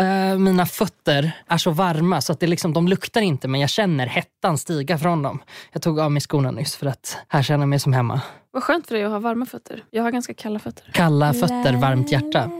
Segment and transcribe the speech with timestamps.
[0.00, 3.70] Eh, mina fötter är så varma så att det liksom, de luktar inte men jag
[3.70, 5.42] känner hettan stiga från dem.
[5.72, 8.20] Jag tog av mig skorna nyss för att här känner jag mig som hemma.
[8.50, 9.84] Vad skönt för dig att ha varma fötter.
[9.90, 10.90] Jag har ganska kalla fötter.
[10.92, 12.50] Kalla fötter, varmt hjärta.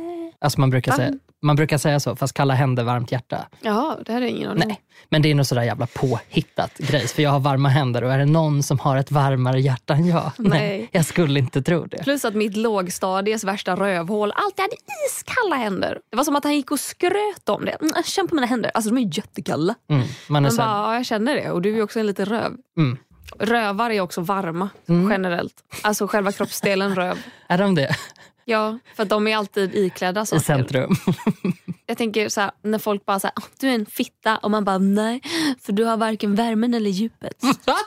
[0.41, 0.97] Alltså man brukar, Va?
[0.97, 3.47] säga, man brukar säga så, fast kalla händer, varmt hjärta.
[3.61, 4.69] Jaha, det här är ingen aning.
[4.69, 7.13] Nej, men det är nog sådär jävla påhittat grejs.
[7.13, 10.07] För jag har varma händer och är det någon som har ett varmare hjärta än
[10.07, 10.31] jag?
[10.39, 10.89] Nej.
[10.93, 12.03] jag skulle inte tro det.
[12.03, 14.77] Plus att mitt lågstadies värsta rövhål alltid hade
[15.09, 15.99] iskalla händer.
[16.11, 17.73] Det var som att han gick och skröt om det.
[17.81, 18.71] Mm, känn på mina händer.
[18.75, 19.75] Alltså de är jättekalla.
[19.91, 21.51] Mm, man är Men bara, ja, jag känner det.
[21.51, 22.53] Och du är också en liten röv.
[22.79, 22.99] mm.
[23.39, 25.11] Rövar är också varma Mm.
[25.11, 25.55] generellt.
[25.83, 27.19] Alltså själva kroppsdelen röv.
[27.49, 27.97] Är de det?
[28.45, 30.43] Ja, för de är alltid iklädda I saker.
[30.45, 30.97] centrum.
[31.87, 34.79] Jag tänker så här, när folk bara säger du är en fitta och man bara
[34.79, 35.21] nej,
[35.63, 37.43] för du har varken värmen eller djupet.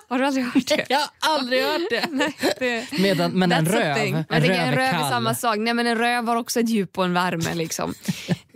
[0.08, 0.86] Har du aldrig hört det?
[0.90, 2.06] Jag har aldrig hört det.
[2.12, 5.10] Nej, det Medan, men en That's röv, en Jag röv en röv är kall.
[5.10, 5.58] samma sak.
[5.58, 7.54] Nej, men en röv har också ett djup och en värme.
[7.54, 7.94] Liksom.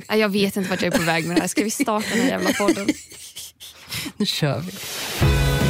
[0.09, 1.48] Jag vet inte vart jag är på väg med det här.
[1.48, 2.88] Ska vi starta den här jävla podden?
[4.18, 5.68] Nu kör vi.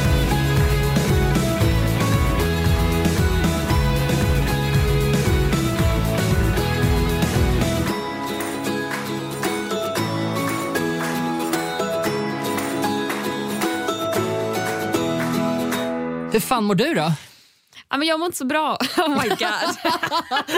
[16.32, 17.12] Hur fan mår du då?
[17.90, 18.78] Ja, men jag mår inte så bra.
[18.96, 19.38] Oh my god.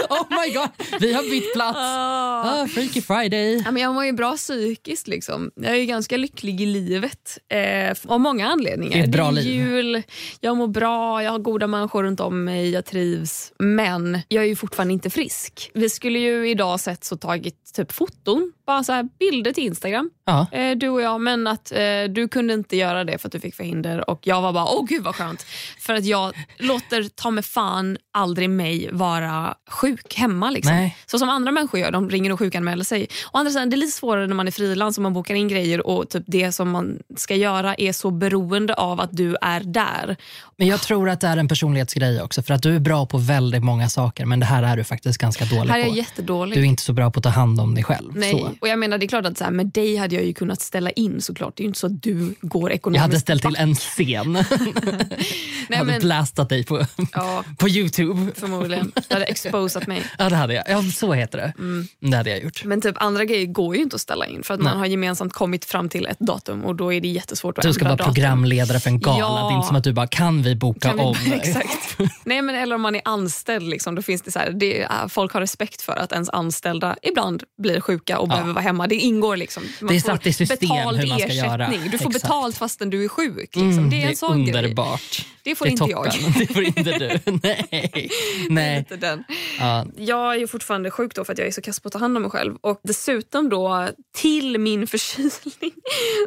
[0.09, 1.77] Oh my god, vi har bytt plats.
[1.79, 3.61] Ah, Freaky Friday.
[3.65, 5.07] Ja, men jag mår ju bra psykiskt.
[5.07, 5.51] Liksom.
[5.55, 8.93] Jag är ju ganska lycklig i livet eh, av många anledningar.
[8.93, 9.45] Det är ett bra är liv.
[9.47, 10.03] jul,
[10.39, 13.53] jag mår bra, jag har goda människor runt om mig, jag trivs.
[13.59, 15.71] Men jag är ju fortfarande inte frisk.
[15.73, 20.09] Vi skulle ju idag sett så tagit typ foton, bara så här bilder till Instagram.
[20.25, 20.47] Ja.
[20.51, 21.79] Eh, du och jag, men att eh,
[22.09, 24.85] du kunde inte göra det för att du fick förhinder och jag var bara, åh
[24.85, 25.45] gud vad skönt.
[25.79, 30.49] För att jag låter ta mig fan aldrig mig vara sjuk hemma.
[30.49, 30.75] Liksom.
[30.75, 30.97] Nej.
[31.05, 33.07] Så som andra människor gör, de ringer och sjukanmäler sig.
[33.31, 35.47] Å andra sidan, det är lite svårare när man är frilans och man bokar in
[35.47, 39.59] grejer och typ det som man ska göra är så beroende av att du är
[39.59, 40.15] där.
[40.57, 42.43] Men jag tror att det är en personlighetsgrej också.
[42.43, 45.17] För att du är bra på väldigt många saker men det här är du faktiskt
[45.17, 45.89] ganska dålig Här är på.
[45.89, 46.57] jag jättedålig.
[46.57, 48.11] Du är inte så bra på att ta hand om dig själv.
[48.15, 48.31] Nej.
[48.31, 48.51] Så.
[48.61, 50.61] Och jag menar det är klart att så här, med dig hade jag ju kunnat
[50.61, 51.53] ställa in såklart.
[51.57, 54.33] Det är ju inte så att du går ekonomiskt Jag hade ställt till en scen.
[54.35, 54.45] jag
[55.69, 58.31] Nej, hade men, blastat dig på, ja, på Youtube.
[58.35, 58.91] förmodligen.
[59.07, 60.03] Du hade exposat mig.
[60.17, 60.63] Ja, det hade jag.
[60.69, 61.53] Ja, så heter det.
[61.59, 61.87] Mm.
[61.99, 62.63] Det hade jag gjort.
[62.65, 65.33] Men typ andra grejer går ju inte att ställa in för att man har gemensamt
[65.33, 68.13] kommit fram till ett datum och då är det jättesvårt att Du ska vara datum.
[68.13, 69.19] programledare för en gala.
[69.19, 69.47] Ja.
[69.49, 71.15] Det är inte som att du bara, kan vi boka Kan vi- om?
[71.33, 71.97] Exakt.
[72.23, 75.33] Nej, men eller om man är anställd, liksom, då finns det så här, det, folk
[75.33, 78.87] har respekt för att ens anställda ibland blir sjuka och behöver vara hemma.
[78.87, 79.63] Det ingår liksom.
[79.81, 81.65] Man satt i system betald hur man ska göra.
[81.67, 81.91] ersättning.
[81.91, 82.23] Du får Exakt.
[82.23, 83.37] betalt fastän du är sjuk.
[83.37, 83.69] Liksom.
[83.69, 84.55] Mm, det är en sån grej.
[84.63, 85.25] underbart.
[85.43, 86.11] Det får det inte toppen.
[86.21, 86.33] jag.
[86.39, 87.19] Det får inte du.
[87.43, 88.09] Nej.
[88.49, 88.85] Nej.
[88.89, 89.23] Den.
[89.59, 89.85] Ja.
[89.97, 92.17] Jag är fortfarande sjuk då för att jag är så kass på att ta hand
[92.17, 92.55] om mig själv.
[92.61, 95.71] Och dessutom då, till min förkylning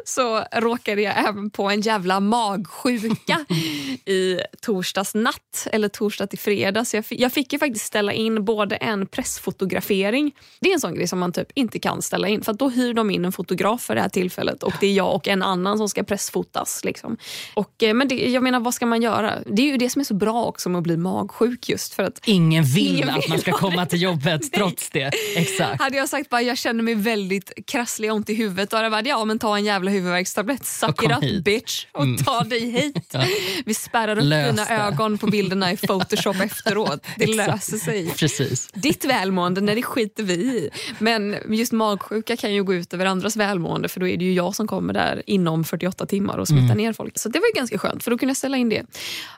[0.05, 3.45] så råkade jag även på en jävla magsjuka
[4.05, 5.67] i torsdags natt.
[5.71, 6.85] Eller torsdag till fredag.
[6.85, 10.31] Så jag, fick, jag fick ju faktiskt ställa in både en pressfotografering.
[10.59, 12.41] Det är en sån grej som man typ inte kan ställa in.
[12.43, 14.63] För att då hyr de in en fotograf för det här tillfället.
[14.63, 16.83] Och det är jag och en annan som ska pressfotas.
[16.83, 17.17] Liksom.
[17.53, 19.06] Och, eh, men det, jag menar, vad ska man göra?
[19.45, 21.69] Det är ju det som är så bra också med att bli magsjuk.
[21.69, 25.11] just för att Ingen vill Ingen att vill man ska komma till jobbet trots det.
[25.35, 25.81] Exakt.
[25.81, 28.85] Hade jag sagt bara jag känner mig väldigt krasslig och ont i huvudet då hade
[28.85, 31.43] jag varit ja men ta en jävla huvudvärkstablett, suck it up hit.
[31.43, 32.17] bitch och Mm.
[32.23, 32.93] ta dig hit.
[33.13, 33.23] Ja.
[33.65, 34.73] Vi spärrar upp Lös dina det.
[34.83, 37.05] ögon på bilderna i photoshop efteråt.
[37.17, 38.09] Det löser sig.
[38.17, 38.69] Precis.
[38.73, 40.69] Ditt välmående, nej, det skiter vi i.
[40.99, 44.33] Men just magsjuka kan ju gå ut över andras välmående för då är det ju
[44.33, 46.77] jag som kommer där inom 48 timmar och smittar Mm.
[46.77, 47.17] ner folk.
[47.19, 48.83] Så det var ju ganska skönt för då kunde jag ställa in det.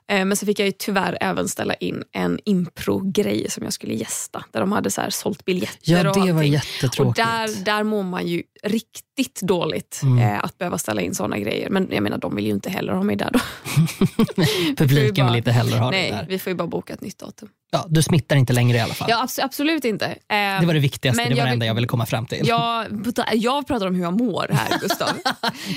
[0.08, 3.94] Eh, Men så fick jag ju tyvärr även ställa in en impro-grej som jag skulle
[3.94, 4.46] gästa.
[4.52, 6.36] Där de hade så här sålt biljetter Ja, och det var allting.
[6.38, 7.16] Och jättetråkigt.
[7.28, 10.20] där, där mår man ju riktigt dåligt Mm.
[10.20, 11.70] eh, att behöva ställa in såna grejer.
[11.70, 13.40] Men jag menar, de vill ju inte heller ha mig där då.
[14.78, 16.26] Publiken bara- vill inte heller ha Nej, där.
[16.30, 17.50] vi får ju bara boka ett nytt datum.
[17.72, 19.08] Ja, du smittar inte längre i alla fall.
[19.12, 20.06] Ja, abs- absolut inte.
[20.06, 20.16] Eh,
[20.60, 22.48] Det var det viktigaste, men det var det enda jag ville komma fram till.
[22.48, 22.86] jag,
[23.34, 25.10] jag pratar om hur jag mår här, Gustav.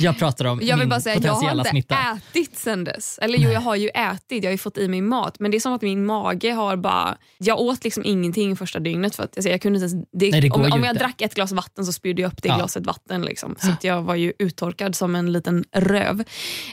[0.00, 1.96] Jag pratar om Jag vill bara säga, jag har inte smitta.
[2.30, 3.18] ätit sen dess.
[3.22, 5.36] Eller jo, jag har ju ätit, jag har ju fått i mig mat.
[5.40, 7.16] Men det är som att min mage har bara...
[7.38, 9.14] Jag åt liksom ingenting första dygnet.
[9.16, 10.92] För att, alltså, jag kunde inte ens, det, Nej, det om, om jag inte.
[11.04, 12.56] drack ett glas vatten så spydde jag upp det Ja.
[12.56, 13.22] glaset vatten.
[13.22, 13.54] Liksom.
[13.58, 16.24] Så jag var ju uttorkad som en liten röv.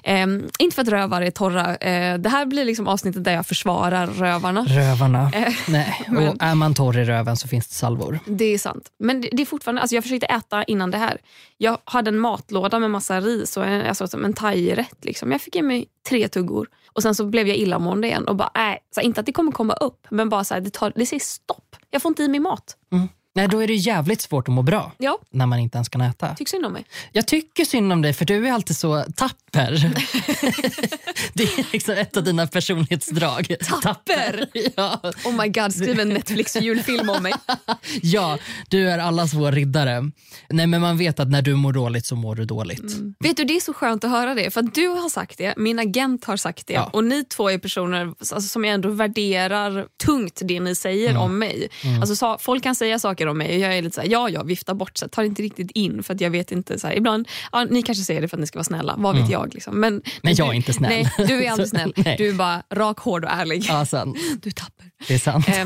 [0.04, 1.76] Ehm, inte för att rövar är torra.
[1.76, 4.66] Eh, det här blir liksom avsnittet där jag försvarar rövarna.
[4.68, 5.32] Rövarna.
[5.34, 6.06] Eh, Nej.
[6.08, 8.20] men- Och är man torr i röven så finns det salvor.
[8.26, 8.90] Det är sant.
[9.00, 11.18] Men det, det är fortfarande, alltså jag försökte äta innan det här.
[11.58, 15.06] Jag hade en matlåda med massa ris och en, alltså en thairätt.
[15.06, 15.32] Liksom.
[15.32, 18.28] Jag fick i mig tre tuggor och sen så blev jag illamående igen.
[18.28, 20.70] Och bara, äh, så inte att det kommer komma upp, men bara så här, det,
[20.74, 21.76] tar, det säger stopp.
[21.92, 22.76] Jag får inte i mig mat.
[22.92, 23.08] Mm.
[23.36, 26.02] Nej, då är det jävligt svårt att må bra Ja, när man inte ens kan
[26.02, 26.36] äta.
[26.36, 26.86] tyck synd om mig.
[27.12, 29.72] Jag tycker synd om dig för du är alltid så tapper.
[31.34, 33.56] det är liksom ett av dina personlighetsdrag.
[33.84, 34.48] Tapper?
[34.76, 35.00] Ja.
[35.26, 37.34] Oh my god, skriv en Netflix-julfilm om mig.
[38.02, 38.38] ja,
[38.70, 40.12] du är allas vår riddare.
[40.50, 42.94] Nej, men man vet att när du mår dåligt så mår du dåligt.
[43.20, 44.52] Vet du, det är så skönt att höra det.
[44.52, 46.90] För att du har sagt det, min agent har sagt det Ja.
[46.94, 51.22] och ni två är personer alltså, som jag ändå värderar tungt det ni säger Mm.
[51.22, 51.70] om mig.
[52.02, 54.74] Alltså, sa, folk kan säga saker om mig jag är lite såhär, ja ja, viftar
[54.74, 56.80] bort, så här, tar inte riktigt in för att jag vet inte.
[56.80, 59.16] Så här, ibland, ja, ni kanske säger det för att ni ska vara snälla, vad
[59.18, 59.54] vet jag.
[59.54, 59.80] Liksom.
[59.80, 60.90] Men, men jag du, är inte snäll.
[61.18, 61.94] Nej, du är aldrig Så, snäll.
[61.96, 62.16] nej.
[62.18, 63.66] Du är bara rak, hård och ärlig.
[63.68, 64.18] Ja, sant.
[64.42, 64.86] Du tappar.
[65.08, 65.48] Det är sant.
[65.48, 65.66] Eh,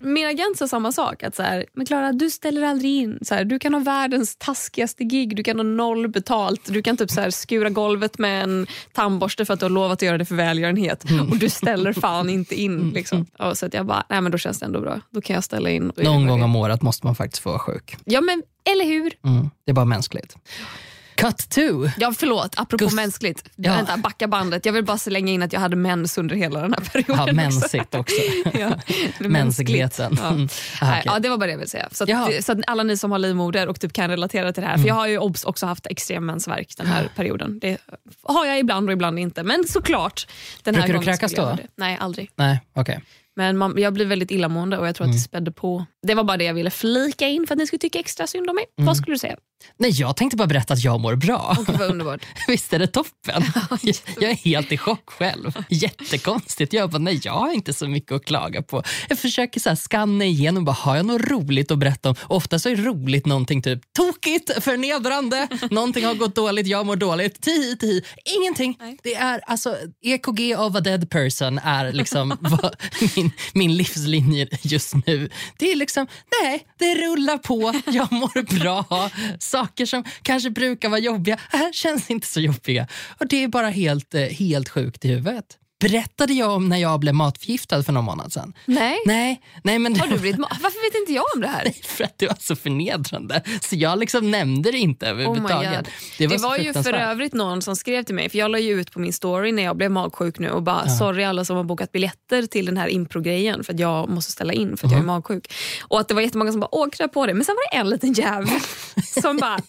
[0.00, 1.22] min agent sa samma sak.
[1.22, 3.18] Att så här, men Clara, du ställer aldrig in.
[3.22, 6.60] Så här, du kan ha världens taskigaste gig, du kan ha noll betalt.
[6.64, 9.92] Du kan typ så här, skura golvet med en tandborste för att du har lovat
[9.92, 11.10] att göra det för välgörenhet.
[11.10, 11.30] Mm.
[11.30, 12.90] Och du ställer fan inte in.
[12.94, 13.26] Liksom.
[13.38, 15.00] Och så att jag bara, nej men då känns det ändå bra.
[15.10, 15.92] Då kan jag ställa in.
[15.96, 17.96] Någon gång om året måste man faktiskt få vara sjuk.
[18.04, 19.12] Ja men, eller hur?
[19.24, 20.36] Mm, det är bara mänskligt.
[21.16, 21.60] Cut to.
[21.98, 23.48] Ja förlåt, apropå Gust- mänskligt.
[23.56, 23.72] Ja.
[23.74, 24.66] Vänta, backa bandet.
[24.66, 27.16] Jag vill bara slänga in att jag hade mens under hela den här perioden.
[27.16, 27.34] Ja, också.
[27.34, 28.16] mensigt också.
[28.44, 28.70] ja,
[29.18, 30.16] det är Mänskligheten.
[30.22, 30.28] Ja.
[30.28, 30.48] Mm.
[30.80, 31.02] Ah, Nej, okej.
[31.04, 31.88] ja, det var bara det jag ville säga.
[31.92, 34.66] Så att, så att alla ni som har livmoder och typ kan relatera till det
[34.66, 34.74] här.
[34.74, 34.82] Mm.
[34.82, 37.58] För Jag har ju obs också haft extrem mensvärk den här perioden.
[37.58, 37.78] Det
[38.22, 39.42] har jag ibland och ibland inte.
[39.42, 40.26] Men såklart.
[40.62, 41.58] Den här Brukar du gången kräkas då?
[41.76, 42.30] Nej, aldrig.
[42.36, 43.00] Nej, okej.
[43.36, 45.10] Men man, jag blir väldigt illamående och jag tror Mm.
[45.12, 45.86] att det spädde på.
[46.06, 48.50] Det var bara det jag ville flika in för att ni skulle tycka extra synd
[48.50, 48.64] om mig.
[48.78, 48.86] Mm.
[48.86, 49.36] Vad skulle du säga?
[49.78, 51.56] Nej, jag tänkte bara berätta att jag mår bra.
[51.66, 52.26] Gud vad underbart.
[52.48, 53.42] Visst är det toppen?
[53.82, 55.52] Jag, jag är helt i chock själv.
[55.68, 56.72] Jättekonstigt.
[56.72, 58.82] Jag bara, nej jag har inte så mycket att klaga på.
[59.08, 62.14] Jag försöker så här skanna igenom, bara, har jag något roligt att berätta om?
[62.22, 67.42] Ofta så är roligt någonting typ tokigt, förnedrande, någonting har gått dåligt, jag mår dåligt,
[67.42, 68.02] tihi tihi.
[68.24, 68.76] Ingenting.
[68.80, 68.98] Nej.
[69.02, 72.76] Det är alltså, EKG of a dead person är liksom vad,
[73.16, 75.28] min, min livslinje just nu.
[75.58, 76.06] Det är liksom,
[76.42, 79.10] nej, det rullar på, jag mår bra.
[79.46, 82.88] Saker som kanske brukar vara jobbiga här känns inte så jobbiga.
[83.18, 85.58] Och det är bara helt, eh, helt sjukt i huvudet.
[85.80, 88.52] Berättade jag om när jag blev matförgiftad för någon månad sedan?
[88.64, 88.98] Nej.
[89.06, 91.72] Nej, nej men Har du blivit Varför vet inte jag om det här?
[91.96, 93.42] för att det var så förnedrande.
[93.60, 95.76] Så jag liksom nämnde det inte Oh överhuvudtaget.
[95.76, 95.88] God.
[96.18, 98.58] det var, det var ju för övrigt någon som skrev till mig, för jag la
[98.58, 101.56] ju ut på min story när jag blev magsjuk nu och bara sorry alla som
[101.56, 104.92] har bokat biljetter till den här impro-grejen för att jag måste ställa in för att
[104.92, 105.52] jag är magsjuk.
[105.82, 107.90] Och att det var jättemånga som bara åh på det men sen var det en
[107.90, 108.60] liten jävel
[109.22, 109.60] som bara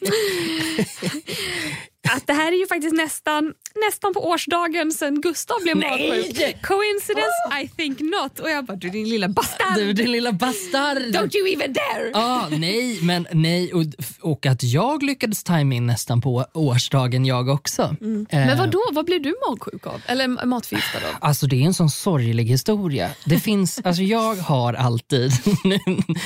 [2.15, 6.61] att det här är ju faktiskt nästan, nästan på årsdagen sen Gustav blev magsjuk.
[6.63, 7.37] Coincidence?
[7.63, 8.39] I think not.
[8.39, 9.75] Och jag bara du din lilla bastard.
[9.75, 10.97] Du din lilla bastard.
[10.97, 12.11] Don't you even dare.
[12.13, 13.73] Ah, nej, men nej.
[13.73, 13.83] Och,
[14.21, 17.81] och att jag lyckades tajma in nästan på årsdagen jag också.
[17.81, 18.25] Eh, Mm.
[18.47, 18.81] Men vad då?
[18.91, 20.01] Vad blev du magsjuk av?
[20.05, 21.15] Eller matförgiftad av?
[21.21, 23.09] Alltså det är en sån sorglig historia.
[23.25, 25.31] Det finns, alltså jag har alltid,
[25.63, 25.79] nu,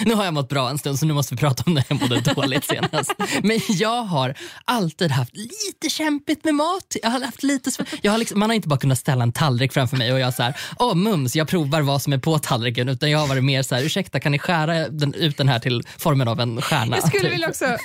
[0.06, 2.02] nu har jag mått bra en stund så nu måste vi prata om när jag
[2.02, 3.14] mådde dåligt senast.
[3.44, 4.36] Men jag har
[4.66, 6.96] alltid haft lite kämpigt med mat.
[7.04, 9.32] Jag har haft lite, sv- jag har liksom, man har inte bara kunnat ställa en
[9.32, 12.40] tallrik framför mig och jag så här, åh mums, jag provar vad som är på
[12.40, 12.90] tallriken.
[12.90, 15.60] Utan jag har varit mer så här, ursäkta kan ni skära den, ut den här
[15.60, 16.96] till formen av en stjärna?
[16.98, 17.34] Jag skulle Typ.
[17.34, 17.78] vilja också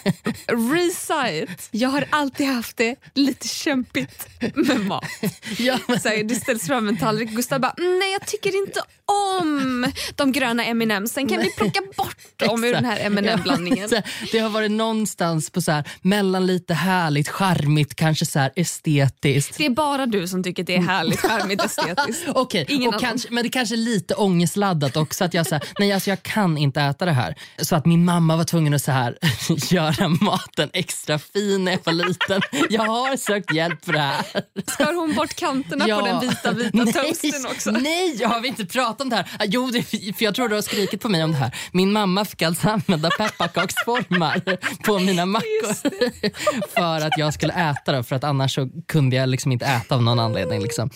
[0.71, 1.47] recite.
[1.71, 5.05] Jag har alltid haft det lite kämpigt med mat.
[5.59, 8.57] Ja, men, Så här, det ställs fram en tallrik Gustav bara "Mm, nej jag tycker
[8.67, 11.07] inte om de gröna M&M's.
[11.07, 12.99] Sen kan vi plocka bort dem ur den här.
[13.01, 18.27] Ja, så här, det har varit någonstans på så här, mellan lite härligt, charmigt, kanske
[18.27, 19.59] så här estetiskt.
[19.59, 22.25] Det är bara du som tycker att det är härligt, charmigt, estetiskt.
[22.35, 23.01] Okej, Ingen och annan.
[23.01, 25.25] kanske, men det kanske är lite ångestladdat också.
[25.25, 27.35] Att jag, så här, nej, alltså jag kan inte äta det här.
[27.63, 29.19] Så att min mamma var tvungen att så här,
[29.71, 32.41] göra maten extra fin när jag var liten.
[32.71, 34.25] Jag har sökt hjälp för det här.
[34.67, 37.71] Skar hon bort kanterna på den vita, vita nej, toasten också?
[37.71, 39.31] Nej, jag har inte pratat om det här.
[39.39, 39.83] Ah, Jo, det,
[40.17, 41.55] för jag tror du har skrikit på mig om det här.
[41.73, 44.43] Min mamma fick alltså använda pepparkaksformar
[44.85, 45.75] på mina mackor
[46.75, 48.03] för att jag skulle äta det.
[48.03, 50.63] För att annars så kunde jag liksom inte äta av någon anledning.
[50.63, 50.91] Liksom.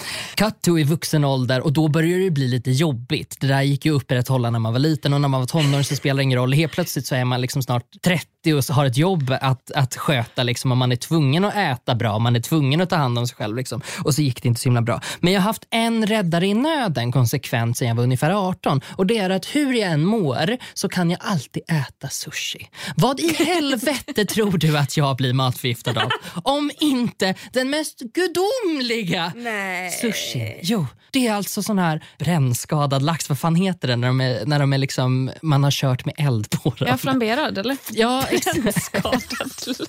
[0.63, 3.37] To i vuxen ålder och då började det bli lite jobbigt.
[3.41, 5.97] Det där gick ju upprätthålla när man var liten och när man var tonåring så
[5.97, 6.53] spelar det ingen roll.
[6.53, 9.97] Helt plötsligt så är man liksom snart 30 och så har ett jobb att, att
[9.97, 10.43] sköta.
[10.43, 13.27] Liksom, och man är tvungen att äta bra, man är tvungen att ta hand om
[13.27, 13.57] sig själv.
[13.57, 13.83] Liksom.
[14.05, 15.01] Och så gick det inte så himla bra.
[15.21, 19.07] Men jag har haft en räddare i nöden konsekvent sedan jag var ungefär 18 och
[19.07, 22.69] det är att hur jag än mår så kan jag alltid äta sushi.
[22.97, 26.11] Vad i helvete tror du att jag blir matförgiftad av?
[26.45, 29.91] Om inte den mest gudomliga Nej.
[29.91, 30.61] Sushi.
[30.63, 33.29] Jo, det är alltså sån här brännskadad lax.
[33.29, 36.15] Vad fan heter det när, de är, när de är liksom, man har kört med
[36.19, 36.77] eld på dem?
[36.79, 37.77] Jag är flamberad eller?
[37.91, 38.85] Ja, exakt.
[38.85, 39.81] Skadad lax.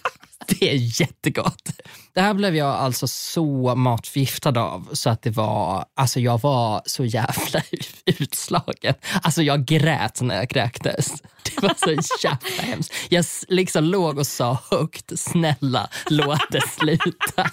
[0.47, 1.69] Det är jättegott.
[2.13, 6.81] Det här blev jag alltså så matförgiftad av så att det var, alltså jag var
[6.85, 7.61] så jävla
[8.05, 8.93] utslagen.
[9.21, 11.21] Alltså jag grät när jag kräktes.
[11.43, 11.91] Det var så
[12.27, 12.93] jävla hemskt.
[13.09, 17.51] Jag liksom låg och sa högt, snälla låt det sluta.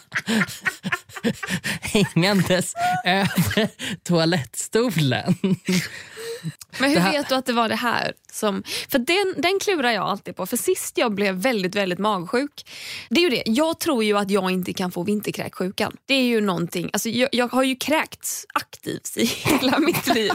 [1.81, 3.69] Hängandes över
[4.03, 5.37] toalettstolen.
[6.79, 8.13] Men hur vet du att det var det här?
[8.33, 10.47] Som, för den, den klurar jag alltid på.
[10.47, 12.65] För sist jag blev väldigt väldigt magsjuk,
[13.09, 13.43] det är ju det.
[13.47, 15.97] Jag tror ju att jag inte kan få vinterkräksjukan.
[16.07, 20.33] Det är ju någonting, alltså jag, jag har ju kräkts aktivt i hela mitt liv.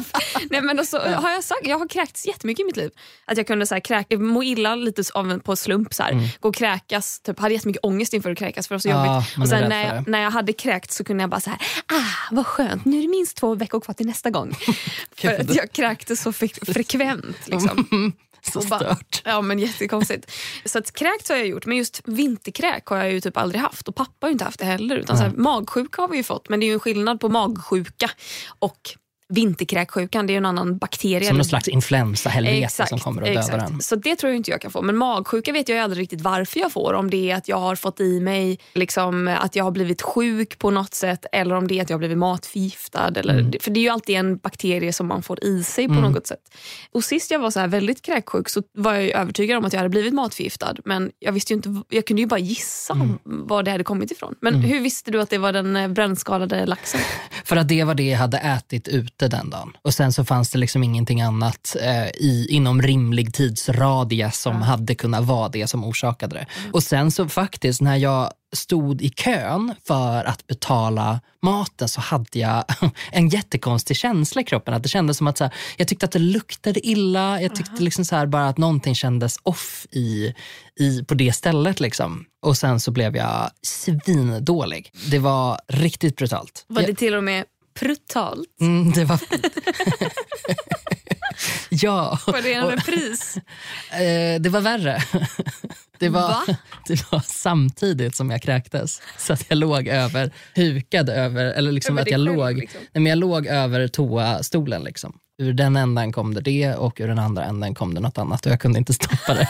[0.50, 2.92] Nej, men alltså, har jag, sagt, jag har kräkts jättemycket i mitt liv.
[3.26, 6.50] Att jag kunde så här, kräk, må illa lite av på slump, så här, gå
[6.50, 7.20] och kräkas.
[7.20, 9.06] Typ, hade jättemycket ångest inför att kräkas för det var så Mm.
[9.06, 9.38] Ja, jobbigt.
[9.42, 12.02] Och sen när jag, när jag hade kräkts så kunde jag bara så här, ah
[12.32, 14.56] vad skönt, nu är det minst två veckor kvar till nästa gång.
[15.16, 17.38] för att jag kräktes så fre- frekvent.
[17.46, 17.88] Liksom.
[18.54, 19.22] Så bara- stört.
[19.26, 20.32] Ja men jättekonstigt.
[20.66, 23.88] Så att kräkt har jag gjort men just vinterkräk har jag ju typ aldrig haft
[23.88, 24.96] och pappa har inte haft det heller.
[24.96, 27.30] Utan så här, magsjuka har vi ju fått men det är ju en skillnad på
[27.30, 28.10] magsjuka
[28.60, 28.80] och
[29.30, 30.28] vinterkräksjukan.
[30.28, 31.28] Det är en annan bakterie.
[31.28, 33.70] Som någon slags influensahelvete som kommer och dödar exakt.
[33.72, 33.82] en.
[33.82, 34.82] Så det tror jag inte jag kan få.
[34.82, 36.94] Men magsjuka vet jag aldrig riktigt varför jag får.
[36.94, 40.60] Om det är att jag har fått i mig liksom, att jag har blivit sjuk
[40.60, 43.14] på något sätt eller om det är att jag har blivit matförgiftad.
[43.16, 43.52] Eller, Mm.
[43.62, 46.40] För det är ju alltid en bakterie som man får i sig på något sätt.
[46.92, 49.80] Och sist jag var så här väldigt kräksjuk så var jag övertygad om att jag
[49.80, 50.76] hade blivit matförgiftad.
[50.86, 53.18] Men jag, visste inte, jag kunde ju bara gissa Mm.
[53.26, 54.36] var det hade kommit ifrån.
[54.42, 57.02] Men hur visste du att det var den eh, brännskadade laxen?
[57.46, 59.74] För att det var det jag hade ätit ute den dagen.
[59.82, 64.96] Och sen så fanns det liksom ingenting annat eh, i, inom rimlig tidsradie som hade
[64.96, 66.46] kunnat vara det som orsakade det.
[66.74, 72.40] Och sen så faktiskt när jag stod i kön för att betala maten så hade
[72.40, 72.64] jag
[73.12, 74.74] en jättekonstig känsla i kroppen.
[74.74, 77.42] Att det kändes som att så här, jag tyckte att det luktade illa.
[77.42, 80.34] Jag tyckte liksom så här, bara att någonting kändes off i,
[80.80, 81.80] i, på det stället.
[81.80, 82.26] Liksom.
[82.42, 84.92] Och sen så blev jag svindålig.
[85.12, 86.66] Det var riktigt brutalt.
[86.68, 87.46] Var det till och med
[87.80, 88.62] brutalt?
[88.62, 89.20] Mm, det var...
[91.70, 92.20] ja.
[92.28, 93.38] Var det en repris?
[93.92, 95.04] Eh, det var värre.
[96.00, 96.44] Det var, Va?
[96.88, 99.02] det var samtidigt som jag kräktes.
[99.18, 102.82] Så att jag låg över, hukad över, eller liksom Över att jag själv, låg, liksom?
[102.82, 104.84] nej, men jag låg över toastolen.
[104.84, 105.18] Liksom.
[105.38, 108.46] Ur den änden kom det det och ur den andra änden kom det något annat
[108.46, 109.50] och jag kunde inte stoppa det.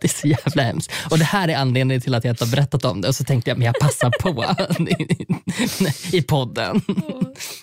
[0.00, 0.92] Det är så jävla hemskt.
[1.10, 3.24] Och det här är anledningen till att jag inte har berättat om det och så
[3.24, 4.44] tänkte jag men jag passar på
[6.16, 6.82] i podden.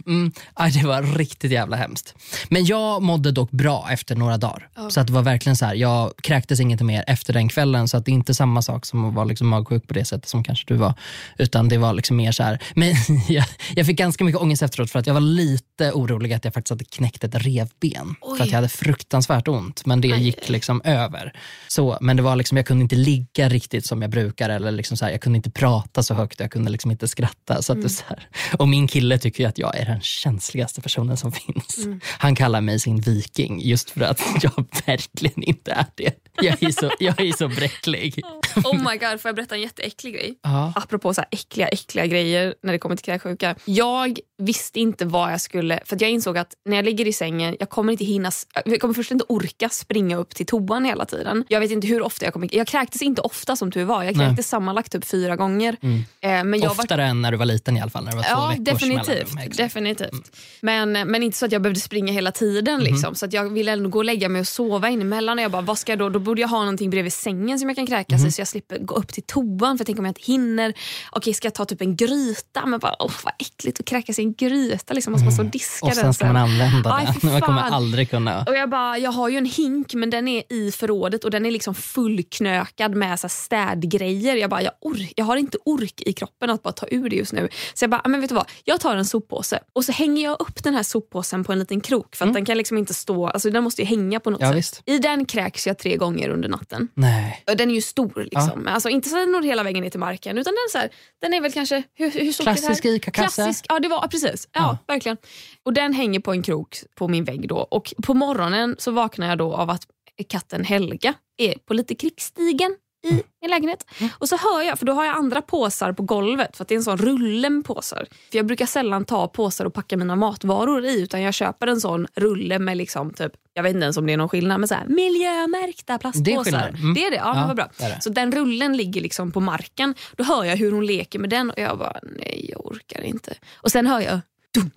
[0.06, 2.16] Mm, aj, det var riktigt jävla hemskt.
[2.50, 4.70] Men jag mådde dock bra efter några dagar.
[4.90, 7.98] Så att det var verkligen så här, jag kräktes inget mer efter den kvällen så
[7.98, 10.44] att det är inte samma sak som att vara liksom magsjuk på det sättet som
[10.44, 10.94] kanske du var.
[11.38, 12.96] Utan det var liksom mer så här, men
[13.28, 16.54] jag, jag fick ganska mycket ångest efteråt för att jag var lite orolig att jag
[16.54, 18.16] faktiskt hade knäckt ett revben.
[18.22, 18.38] Oj.
[18.38, 21.34] För att jag hade fruktansvärt ont men det gick liksom över.
[21.68, 24.98] Så, men det var liksom, jag kunde inte ligga riktigt som jag brukar eller liksom
[24.98, 27.62] så här, jag kunde inte prata så högt och jag kunde liksom inte skratta.
[27.62, 28.28] Så att det, så här.
[28.58, 31.88] Och min kille tycker att jag är den känsligaste personen som finns.
[32.04, 36.14] Han kallar mig sin viking just för att jag verkligen inte är det.
[36.42, 38.24] Jag är så, jag är så bräcklig.
[38.56, 40.40] Oh my god, får jag berätta en jätteäcklig grej?
[40.42, 40.74] Ja.
[40.76, 43.56] Apropå så här äckliga, äckliga grejer när det kommer till kräksjuka.
[43.66, 45.80] Jag visste inte vad jag skulle...
[45.86, 48.32] För jag insåg att när jag ligger i sängen, jag kommer inte hinna...
[48.66, 51.46] Jag kommer först inte orka springa upp till toan hela tiden.
[51.48, 52.56] Jag vet inte hur ofta jag kommer...
[52.56, 54.04] Jag kräktes inte ofta som tur var.
[54.04, 54.28] Jag Nej.
[54.28, 55.78] kräktes sammanlagt typ fyra gånger.
[55.82, 55.90] Eh,
[56.22, 58.04] men jag var Oftare än när du var liten i alla fall.
[58.04, 59.36] När det var två Ja, definitivt.
[59.40, 59.58] Exakt.
[59.58, 60.38] definitivt.
[60.62, 62.76] Men, men inte så att jag behövde springa hela tiden.
[62.76, 62.84] Mhm.
[62.84, 63.16] Liksom.
[63.16, 65.38] Så att jag ville ändå gå och lägga mig och sova in emellan.
[65.38, 66.10] Och jag bara, vad ska jag då?
[66.10, 68.28] då borde jag ha någonting bredvid sängen som jag kan kräkas Mhm.
[68.28, 69.78] i så jag slipper gå upp till toan.
[69.78, 70.74] För tänker om jag inte hinner.
[71.12, 72.66] Okej, ska jag ta typ en gryta?
[72.66, 74.94] Men bara, oh, vad äckligt att kräkas i en gryta.
[74.94, 75.12] Liksom.
[75.14, 75.92] Man stå och diska Mm.
[75.92, 77.32] Och den sen ska man använda Aj, den.
[77.32, 78.44] Man kommer aldrig kunna...
[78.44, 81.46] Och jag bara, jag har ju en hink men den är i förrådet och den
[81.46, 81.76] är liksom
[82.08, 84.36] fullknökad med så städgrejer.
[84.36, 87.16] Jag bara, jag, ork, jag har inte ork i kroppen att bara ta ur det
[87.16, 87.50] just nu.
[87.74, 88.50] Så jag bara, "Ah, men vet du vad?
[88.64, 91.82] Jag tar en soppåse och så hänger jag upp den här soppåsen på en liten
[91.82, 94.42] krok för att den kan liksom inte stå, alltså den måste ju hänga på något
[94.42, 94.56] Mm.
[94.58, 94.78] Ja, sätt.
[94.78, 94.90] visst.
[94.90, 96.88] I den kräks jag tre gånger under natten.
[96.94, 97.44] Nej.
[97.52, 98.68] Och Den är ju stor liksom.
[98.68, 100.90] Alltså inte så den når hela vägen ner till marken utan den, så här,
[101.22, 102.92] den är väl kanske, hur, hur är det Klassisk här?
[102.92, 103.36] ICA-kasse.
[103.42, 104.48] Klassisk, ja det var precis.
[104.54, 105.18] Ja, verkligen.
[105.64, 107.58] Och den hänger på en krok på min vägg då.
[107.58, 109.82] Och på morgonen så vaknar jag då av att
[110.24, 112.76] katten Helga är på lite krigsstigen
[113.08, 113.86] i min lägenhet.
[114.20, 116.78] Och så hör jag, för då har jag andra påsar på golvet för det är
[116.78, 118.08] en sån rulle med påsar.
[118.32, 121.82] För jag brukar sällan ta påsar och packa mina matvaror i utan jag köper en
[121.82, 124.68] sån rulle med liksom typ, jag vet inte ens om det är någon skillnad, men
[124.68, 126.52] så här, miljömärkta plastpåsar.
[126.52, 126.70] Det är.
[126.70, 126.94] Mm.
[126.94, 127.18] Det är det?
[127.18, 127.70] Ja, Ja, vad bra.
[127.78, 128.02] det det.
[128.02, 129.96] Så den rullen ligger liksom på marken.
[130.16, 133.34] Då hör jag hur hon leker med den och jag bara, nej jag orkar inte.
[133.56, 134.20] Och sen hör jag
[134.54, 134.72] dum,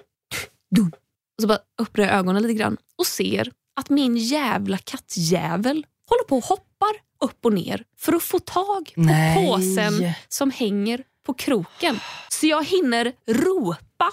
[0.76, 0.92] dum.
[1.38, 6.25] Och så bara öppnar jag ögonen lite grann och ser att min jävla kattjävel håller
[6.25, 9.46] på och hoppar upp och ner för att få tag på Nej.
[9.46, 12.00] påsen som hänger på kroken.
[12.28, 14.12] Så jag hinner ropa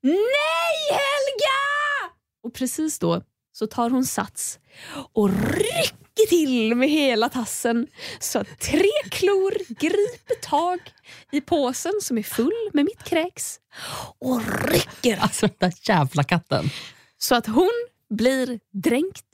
[0.00, 2.14] Nej Helga!
[2.44, 3.22] Och precis då
[3.52, 4.58] så tar hon sats
[5.12, 7.86] och rycker till med hela tassen
[8.20, 10.78] så att tre klor griper tag
[11.32, 13.58] i påsen som är full med mitt kräks
[14.18, 16.70] och rycker Alltså den där jävla katten.
[17.18, 17.72] så att hon
[18.16, 19.24] blir dränkt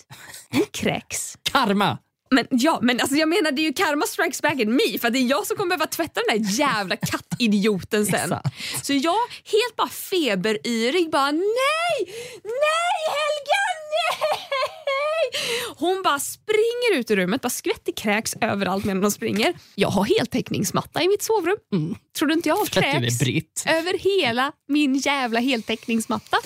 [0.52, 1.38] i kräks.
[1.42, 1.98] Karma!
[2.34, 5.10] Men ja, men alltså jag menar det är ju karma strikes back at me för
[5.10, 8.34] det är jag som kommer behöva tvätta den där jävla kattidioten sen.
[8.82, 11.96] Så jag helt bara feberyrig bara nej,
[12.44, 13.62] nej Helga,
[13.94, 14.49] nej!
[15.76, 19.54] Hon bara springer ut ur rummet, bara skvätter kräks överallt medan hon springer.
[19.74, 21.56] Jag har heltäckningsmatta i mitt sovrum.
[22.18, 26.36] Tror du inte jag har kräks över hela min jävla heltäckningsmatta?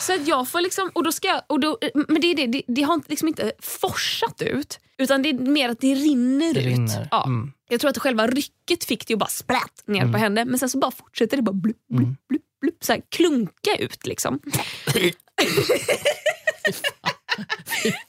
[0.00, 2.46] Så att jag får liksom, och då ska jag, och då, men det, är det,
[2.46, 6.60] det, det har liksom inte forsat ut utan det är mer att det rinner Det
[6.60, 6.66] ut.
[6.66, 7.24] rinner, Ja.
[7.26, 7.52] mm.
[7.68, 10.68] Jag tror att själva rycket fick det att bara sprätt ner på henne men sen
[10.70, 12.16] så bara fortsätter det bara blupp, blupp, Mm.
[12.28, 14.06] blupp, blupp, så här, klunka ut.
[14.06, 14.40] Liksom.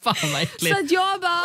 [0.03, 0.75] Fan vad äckligt.
[0.77, 1.41] Så att jag bara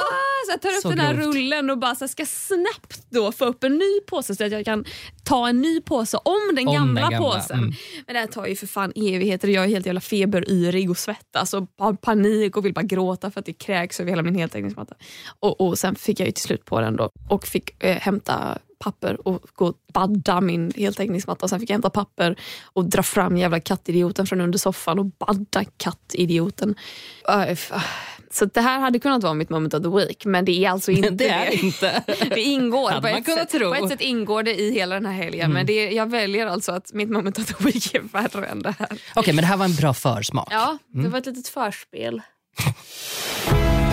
[0.46, 1.34] så jag tar upp Så den här grovt.
[1.36, 4.64] rullen och bara så ska snabbt då få upp en ny påse så att jag
[4.64, 4.84] kan
[5.24, 7.58] ta en ny påse om den Om gamla, den gamla, påsen.
[7.58, 7.72] mm.
[8.06, 10.98] Men det här tar ju för fan evigheter och jag är helt jävla feberyrig och
[10.98, 14.34] svettas och har panik och vill bara gråta för att det kräks över hela min
[14.34, 14.94] heltäckningsmatta.
[15.40, 18.58] Och, och sen fick jag ju till slut på den då och fick eh, hämta
[18.78, 21.46] papper och gå och badda min heltäckningsmatta.
[21.46, 25.06] Och sen fick jag hämta papper och dra fram jävla kattidioten från under soffan och
[25.06, 26.74] badda kattidioten.
[27.28, 27.58] Äh,
[28.30, 30.90] Så det här hade kunnat vara mitt moment of the week men det är alltså
[30.92, 32.02] inte det är inte.
[32.34, 33.68] det ingår Hade på man ett, kunnat sätt, tro.
[33.74, 36.72] på ett sätt ingår det i hela den här helgen men det, jag väljer alltså
[36.72, 38.88] att mitt moment of the week är värre än det här.
[39.14, 40.48] Okej, men det här var en bra försmak.
[40.50, 42.22] Ja, det var ett litet förspel.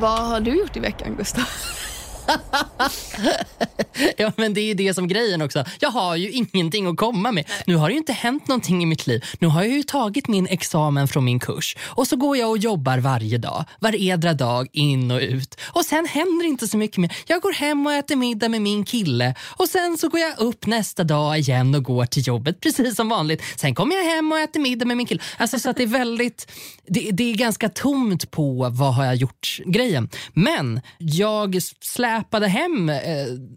[0.00, 1.44] Vad har du gjort i veckan Gustav?
[4.16, 5.64] Ja, men det är ju det som grejen också.
[5.80, 7.44] Jag har ju ingenting att komma med.
[7.66, 9.24] Nu har det ju inte hänt någonting i mitt liv.
[9.38, 12.58] Nu har jag ju tagit min examen från min kurs och så går jag och
[12.58, 13.64] jobbar varje dag.
[13.80, 15.60] Varedra dag, in och ut.
[15.62, 17.16] Och sen händer inte så mycket mer.
[17.26, 20.66] Jag går hem och äter middag med min kille och sen så går jag upp
[20.66, 23.42] nästa dag igen och går till jobbet precis som vanligt.
[23.56, 25.22] Sen kommer jag hem och äter middag med min kille.
[25.38, 26.52] Alltså så att det är väldigt,
[26.86, 30.08] det, det är ganska tomt på vad har jag gjort grejen.
[30.32, 31.62] Men jag
[32.16, 32.98] släpade hem eh,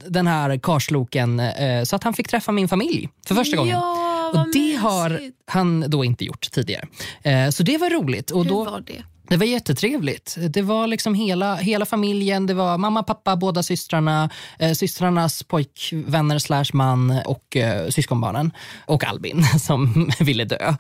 [0.09, 3.75] den här karsloken eh, så att han fick träffa min familj för första gången.
[3.75, 5.37] Ja, vad och det har mysigt.
[5.45, 6.87] han då inte gjort tidigare.
[7.23, 8.31] Eh, så det var roligt.
[8.31, 9.03] Och Hur då, var det?
[9.29, 10.37] Det var jättetrevligt.
[10.49, 12.45] Det var liksom hela, hela familjen.
[12.45, 18.51] Det var mamma, pappa, båda systrarna, eh, systrarnas pojkvänner slash man och eh, syskonbarnen.
[18.85, 20.75] Och Albin som ville dö.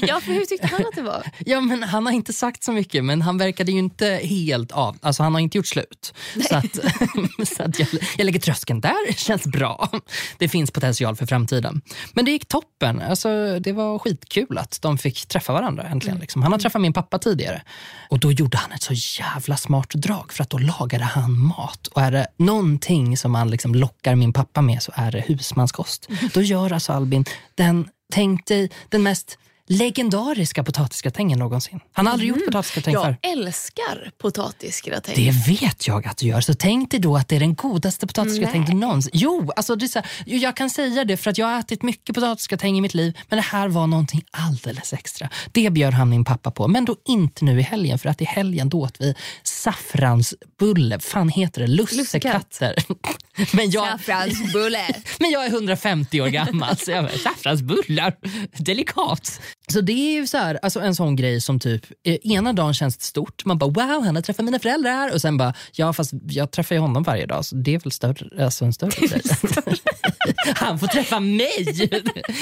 [0.00, 1.22] Ja, för hur tyckte han att det var?
[1.46, 4.98] Ja, men han har inte sagt så mycket, men han verkade ju inte helt av...
[5.02, 6.14] Alltså han har inte gjort slut.
[6.48, 6.74] Så, att,
[7.48, 9.90] så att jag, jag lägger tröskeln där, känns bra.
[10.38, 11.80] Det finns potential för framtiden.
[12.12, 13.00] Men det gick toppen.
[13.00, 16.18] Alltså, det var skitkul att de fick träffa varandra äntligen.
[16.18, 16.42] Liksom.
[16.42, 17.62] Han har träffat min pappa tidigare.
[18.08, 21.86] Och då gjorde han ett så jävla smart drag för att då lagade han mat.
[21.86, 26.08] Och är det någonting som man liksom lockar min pappa med så är det husmanskost.
[26.34, 27.24] Då gör alltså Albin
[27.54, 31.80] den, tänk dig, den mest legendariska potatisgratängen någonsin.
[31.92, 33.16] Han har aldrig gjort potatisgratäng förr.
[33.22, 35.14] Jag älskar potatisgratäng.
[35.14, 36.40] Det vet jag att du gör.
[36.40, 39.10] Så tänk dig då att det är den godaste potatisgratäng du någonsin...
[39.14, 41.82] Jo, alltså det är så här, jag kan säga det för att jag har ätit
[41.82, 43.18] mycket potatisgratäng i mitt liv.
[43.28, 45.28] Men det här var någonting alldeles extra.
[45.52, 46.68] Det bjöd han min pappa på.
[46.68, 47.98] Men då inte nu i helgen.
[47.98, 50.98] För att i helgen då åt vi saffransbulle.
[51.00, 51.66] fan heter det?
[51.66, 52.74] Lussekatter.
[53.56, 54.94] Men jag, Saffransbulle.
[55.18, 58.16] men jag är 150 år gammal så jag saffransbullar,
[58.56, 59.40] delikat.
[59.72, 62.74] Så det är ju så här, alltså en sån grej som typ, eh, ena dagen
[62.74, 65.92] känns det stort, man bara wow, han har träffat mina föräldrar och sen bara, ja
[65.92, 68.90] fast jag träffar ju honom varje dag så det är väl större, alltså en större
[69.06, 69.22] grej.
[70.56, 71.64] han får träffa mig!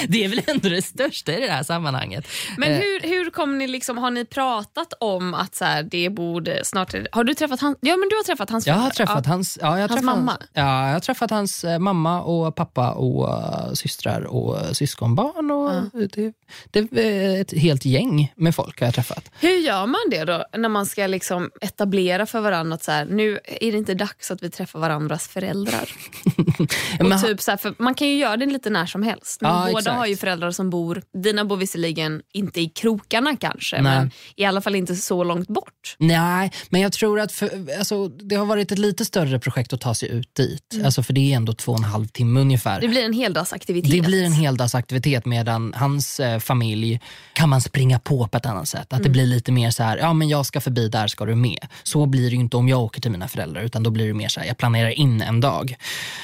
[0.07, 2.27] Det är väl ändå det största i det här sammanhanget.
[2.57, 6.09] Men Eh, hur, hur kom ni liksom, har ni pratat om att så här, det
[6.09, 6.93] borde snart...
[7.11, 9.79] Har du träffat hans, ja men du har träffat hans Jag har träffat hans, ja,
[9.79, 10.37] jag Hans träffat, mamma?
[10.53, 15.51] Ja, jag har träffat hans eh, mamma och pappa och eh, systrar och syskonbarn.
[15.51, 16.33] Och det,
[16.71, 19.31] det är ett helt gäng med folk har jag träffat.
[19.39, 23.05] Hur gör man det då när man ska liksom etablera för varandra att så här,
[23.05, 25.89] nu är det inte dags att vi träffar varandras föräldrar?
[26.99, 29.41] Och Men, typ så här, för man kan ju göra det lite när som helst.
[29.41, 29.97] Men Ja, båda exakt.
[29.97, 33.97] har ju föräldrar som bor, dina bor visserligen inte i krokarna kanske, Nej.
[33.97, 35.95] men i alla fall inte så långt bort.
[35.97, 39.81] Nej, men jag tror att för, alltså, det har varit ett lite större projekt att
[39.81, 40.81] ta sig ut dit.
[40.85, 42.81] Alltså, för det är ändå två och en halv timme ungefär.
[42.81, 43.91] Det blir en heldagsaktivitet.
[43.91, 46.99] Det blir en heldagsaktivitet medan hans eh, familj
[47.33, 48.93] kan man springa på på ett annat sätt.
[48.93, 51.35] Att det blir lite mer så här, ja men jag ska förbi där ska du
[51.35, 51.67] med.
[51.83, 54.13] Så blir det ju inte om jag åker till mina föräldrar utan då blir det
[54.13, 55.75] mer så här, jag planerar in en dag.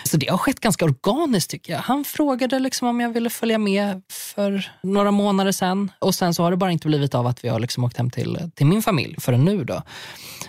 [0.03, 1.79] Så det har skett ganska organiskt tycker jag.
[1.79, 6.43] Han frågade liksom om jag ville följa med för några månader sedan och sen så
[6.43, 8.81] har det bara inte blivit av att vi har liksom åkt hem till, till min
[8.81, 9.83] familj förrän nu då.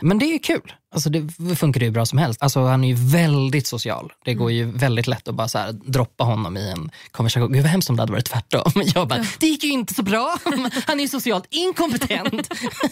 [0.01, 0.73] Men det är kul.
[0.95, 2.43] Alltså det funkar ju bra som helst.
[2.43, 4.13] Alltså han är ju väldigt social.
[4.25, 7.53] Det går ju väldigt lätt att bara så här, droppa honom i en konversation.
[7.53, 8.73] Gud vad hemskt om det hade varit tvärtom.
[8.95, 10.37] Jag bara, det gick ju inte så bra.
[10.87, 12.49] Han är ju socialt inkompetent.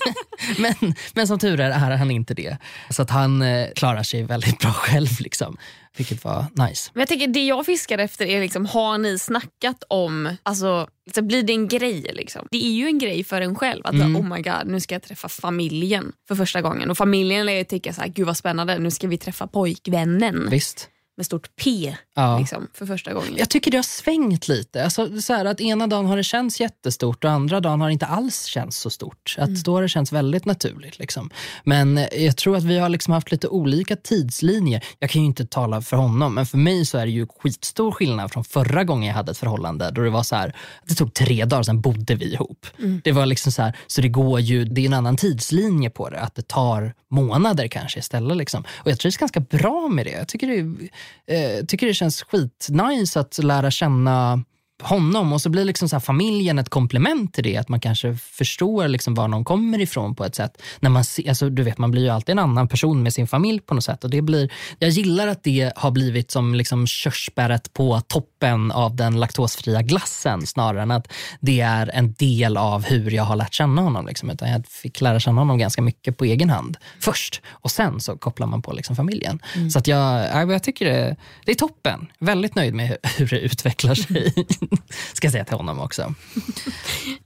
[0.58, 2.56] men, men som tur är är han inte det.
[2.90, 5.20] Så att han eh, klarar sig väldigt bra själv.
[5.20, 5.56] Liksom.
[5.96, 6.90] Vilket var nice.
[6.94, 11.22] Men jag tänker, det jag fiskar efter är liksom, har ni snackat om, alltså, så
[11.22, 12.11] blir det en grej?
[12.14, 12.48] Liksom?
[12.50, 14.16] Det är ju en grej för en själv att Mm.
[14.16, 16.90] oh my god, nu ska jag träffa familjen för första gången.
[16.90, 20.48] Och familjen lär ju tycka så här, gud vad spännande, nu ska vi träffa pojkvännen
[20.50, 20.88] Visst.
[21.16, 22.38] Med stort P Ja.
[22.38, 23.35] liksom, för första gången.
[23.37, 24.85] Jag tycker det har svängt lite.
[24.85, 27.92] Alltså, så här, att ena dagen har det känts jättestort och andra dagen har det
[27.92, 29.37] inte alls känts så stort.
[29.38, 30.99] Att Då har det känts väldigt naturligt.
[30.99, 31.31] Liksom.
[31.64, 34.85] Men jag tror att vi har liksom haft lite olika tidslinjer.
[34.99, 37.92] Jag kan ju inte tala för honom, men för mig så är det ju skitstor
[37.92, 39.90] skillnad från förra gången jag hade ett förhållande.
[39.90, 42.66] Då det var så här, det tog tre dagar, sen bodde vi ihop.
[43.05, 46.11] Det var liksom så här, så det går ju, det är en annan tidslinje på
[46.11, 46.20] det.
[46.20, 48.37] Att det tar månader kanske istället.
[48.37, 48.64] Liksom.
[48.77, 50.11] Och jag trivs ganska bra med det.
[50.11, 50.88] Jag tycker det,
[51.26, 54.44] eh, tycker det känns skitnice att lära känna
[54.81, 57.57] honom och så blir liksom så familjen ett komplement till det.
[57.57, 60.62] Att man kanske förstår liksom var någon kommer ifrån på ett sätt.
[60.81, 63.27] När man, ser, alltså, du vet, man blir ju alltid en annan person med sin
[63.27, 64.05] familj på något sätt.
[64.05, 68.97] Och det blir, jag gillar att det har blivit som liksom körsbäret på toppen av
[68.97, 73.55] den laktosfria glassen snarare än att det är en del av hur jag har lärt
[73.55, 74.07] känna honom.
[74.07, 74.31] Liksom.
[74.31, 78.16] Utan jag fick lära känna honom ganska mycket på egen hand först och sen så
[78.16, 79.40] kopplar man på liksom familjen.
[79.73, 82.07] Så att jag, ja, jag tycker det, det är toppen.
[82.19, 84.35] Väldigt nöjd med hur, hur det utvecklar sig.
[85.12, 86.14] Ska jag säga till honom också.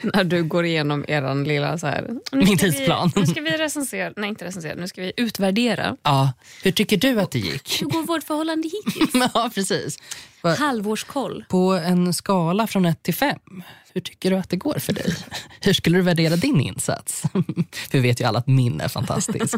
[0.02, 3.12] När du går igenom er lilla så här, Min tidsplan.
[3.14, 5.96] Vi, nu ska vi recensera, nej inte recensera, nu ska vi utvärdera.
[6.02, 7.82] Ja, hur tycker du att det gick?
[7.82, 9.30] Hur går vårt förhållande hittills?
[9.34, 9.98] ja, precis.
[10.58, 11.44] Halvårskoll.
[11.48, 13.38] På en skala från 1 till 5,
[13.94, 15.14] hur tycker du att det går för dig?
[15.60, 17.22] Hur skulle du värdera din insats?
[17.92, 19.54] Vi vet ju alla att min är fantastisk.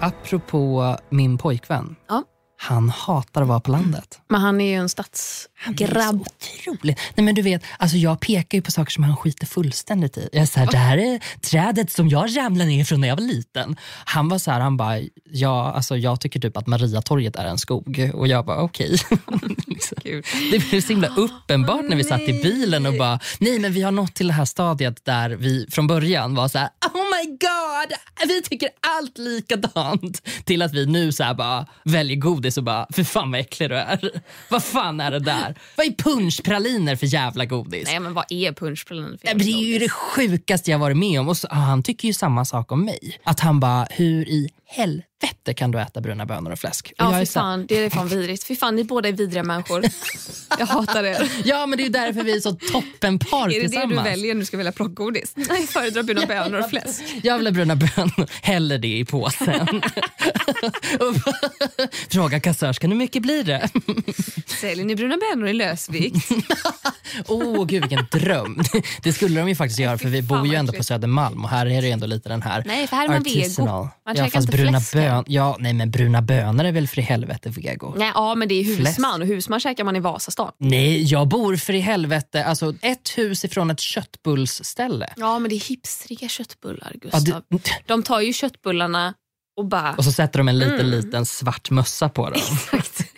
[0.00, 1.96] Apropå min pojkvän.
[2.08, 2.24] Ja.
[2.62, 4.20] Han hatar att vara på landet.
[4.28, 6.20] Men han är ju en stadsgrabb.
[6.20, 6.98] Otroligt.
[7.14, 10.28] Nej, men du vet, alltså jag pekar ju på saker som han skiter fullständigt i.
[10.32, 13.76] Jag säger, det här är trädet som jag ramlade ner från när jag var liten.
[14.04, 17.58] Han var så här, han bara, ja, alltså jag tycker typ att Mariatorget är en
[17.58, 18.10] skog.
[18.14, 18.90] Och jag bara, okej.
[19.66, 19.98] liksom.
[20.02, 20.24] Gud.
[20.52, 23.82] Det blev så himla uppenbart när vi satt i bilen och bara, nej men vi
[23.82, 27.30] har nått till det här stadiet där vi från början var så här, oh my
[27.30, 30.22] god, vi tycker allt likadant.
[30.44, 33.70] Till att vi nu så här bara väljer godis och bara, för fan vad äcklig
[33.70, 34.10] du är.
[34.48, 35.54] Vad fan är det där?
[35.76, 37.84] Vad är punschpraliner för jävla godis?
[37.86, 40.96] Nej men vad är punschpraliner för Nej, men Det är ju det sjukaste jag varit
[40.96, 41.28] med om.
[41.28, 43.18] Och så, ah, han tycker ju samma sak om mig.
[43.24, 46.86] Att han bara, hur i helvete kan du äta bruna bönor och fläsk?
[46.98, 48.44] Och Ja fy fan, det är fan vidrigt.
[48.44, 49.84] Fy fan ni båda är vidriga människor.
[50.58, 51.30] Jag hatar er.
[51.44, 54.04] Ja men det är ju därför vi är så toppenpar Är det det tillsammans.
[54.04, 55.32] du väljer när du ska välja plockgodis?
[55.34, 57.02] Nej, jag föredrar bruna bönor och fläsk.
[57.22, 59.68] Jag vill ha bruna bönor, häller det i påsen.
[62.10, 63.68] Fråga kassörskan hur mycket blir det?
[64.60, 66.28] Säljer ni bruna bönor i lösvikt?
[67.26, 68.62] Åh gud vilken dröm.
[69.02, 70.84] Det skulle de ju faktiskt göra för vi bor ju ändå på.
[70.84, 73.40] Södermalm och här är det ändå lite den här Nej, för här är man vego.
[73.40, 73.88] artisanal.
[74.06, 77.48] Man ja, fast bruna bön, ja, nej men bruna bönor är väl för i helvete
[77.50, 77.94] vego?
[77.96, 78.78] Nej, ja men det är Fläsk.
[78.98, 80.52] husman och husman käkar man i Vasastan.
[80.58, 85.12] Nej, jag bor för i helvete alltså ett hus ifrån ett köttbullsställe.
[85.16, 87.42] Ja men det är hipstriga köttbullar Ja, Gustav.
[87.48, 89.14] det, De tar ju köttbullarna
[89.56, 89.94] och bara...
[89.94, 90.90] och så sätter de en liten, Mm.
[90.90, 92.40] liten svart mössa på dem.
[92.72, 93.09] Exakt.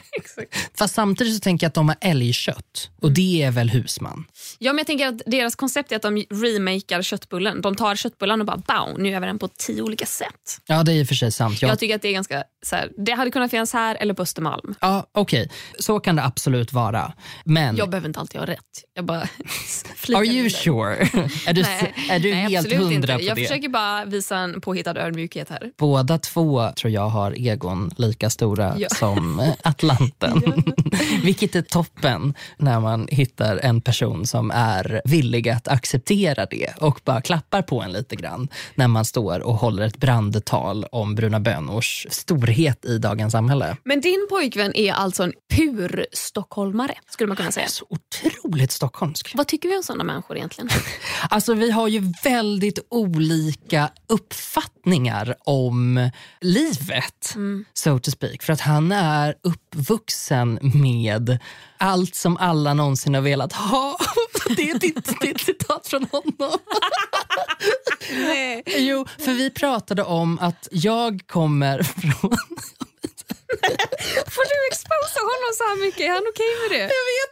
[0.78, 3.14] Fast samtidigt så tänker jag att de har älgkött och Mm.
[3.14, 4.24] det är väl husman?
[4.58, 7.60] Ja, men jag tänker att deras koncept är att de remakar köttbullen.
[7.60, 10.58] De tar köttbullen och bara bow, nu gör vi den på tio olika sätt.
[10.66, 11.62] Ja, det är i och för sig sant.
[11.62, 14.14] Jag, Jag tycker att det är ganska så här, det hade kunnat finnas här eller
[14.14, 14.74] på Östermalm.
[14.80, 17.12] ja, Okej, så kan det absolut vara.
[17.44, 18.58] Men Jag behöver inte alltid ha rätt.
[18.94, 19.20] Jag bara
[20.14, 20.94] are you sure?
[21.46, 23.06] är du, Nej, är du nej, helt hundra inte.
[23.16, 23.42] på Jag det?
[23.42, 25.70] försöker bara visa en påhittad ödmjukhet här.
[25.78, 28.88] Båda två tror jag har egon lika stora Ja.
[28.88, 30.21] som Atlanta.
[30.22, 30.74] Verkligheten.
[31.22, 37.00] Vilket är toppen när man hittar en person som är villig att acceptera det och
[37.04, 41.40] bara klappar på en lite grann när man står och håller ett brandtal om bruna
[41.40, 43.76] bönors storhet i dagens samhälle.
[43.84, 47.68] Men din pojkvän är alltså en pur stockholmare skulle man kunna säga.
[47.68, 49.32] Så otroligt stockholmsk.
[49.34, 50.70] Vad tycker vi om sådana människor egentligen?
[51.28, 57.36] Alltså vi har ju väldigt olika uppfattningar om livet,
[57.72, 58.42] so to speak.
[58.42, 60.11] För att han är uppvuxen
[60.62, 61.38] med
[61.78, 63.98] allt som alla någonsin har velat ha.
[64.56, 66.58] Det är ditt, ditt citat från honom.
[68.10, 68.62] Nej.
[68.66, 72.36] Jo, för vi pratade om att jag kommer från...
[74.34, 76.00] Får du exposa honom så här mycket?
[76.00, 76.86] Är han okej med det?
[76.98, 77.31] Jag vet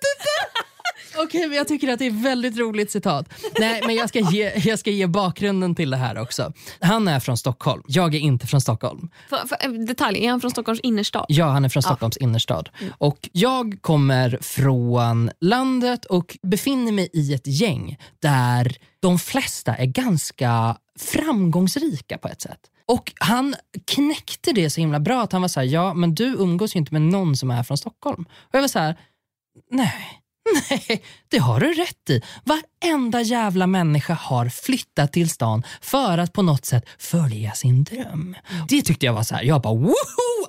[1.17, 3.29] Okej, men jag tycker att det är ett väldigt roligt citat.
[3.59, 6.53] Nej, men jag ska, ge, jag ska ge bakgrunden till det här också.
[6.81, 7.83] Han är från Stockholm.
[7.87, 9.11] Jag är inte från Stockholm.
[9.29, 11.25] För, för, eh, detalj, är han från Stockholms innerstad?
[11.29, 12.69] Ja, han är från Stockholms innerstad.
[12.99, 19.87] Och jag kommer från landet och befinner mig i ett gäng där de flesta är
[19.87, 22.61] ganska framgångsrika på ett sätt.
[22.87, 23.55] Och han
[23.87, 26.79] knäckte det så himla bra att han var så här, ja men du umgås ju
[26.79, 28.25] inte med någon som är från Stockholm.
[28.29, 28.97] Och jag var så här,
[29.71, 30.20] nej.
[30.71, 32.23] Nej, det har du rätt i.
[32.45, 38.37] Varenda jävla människa har flyttat till stan för att på något sätt följa sin dröm.
[38.69, 39.95] Det tyckte jag var så här, jag bara woho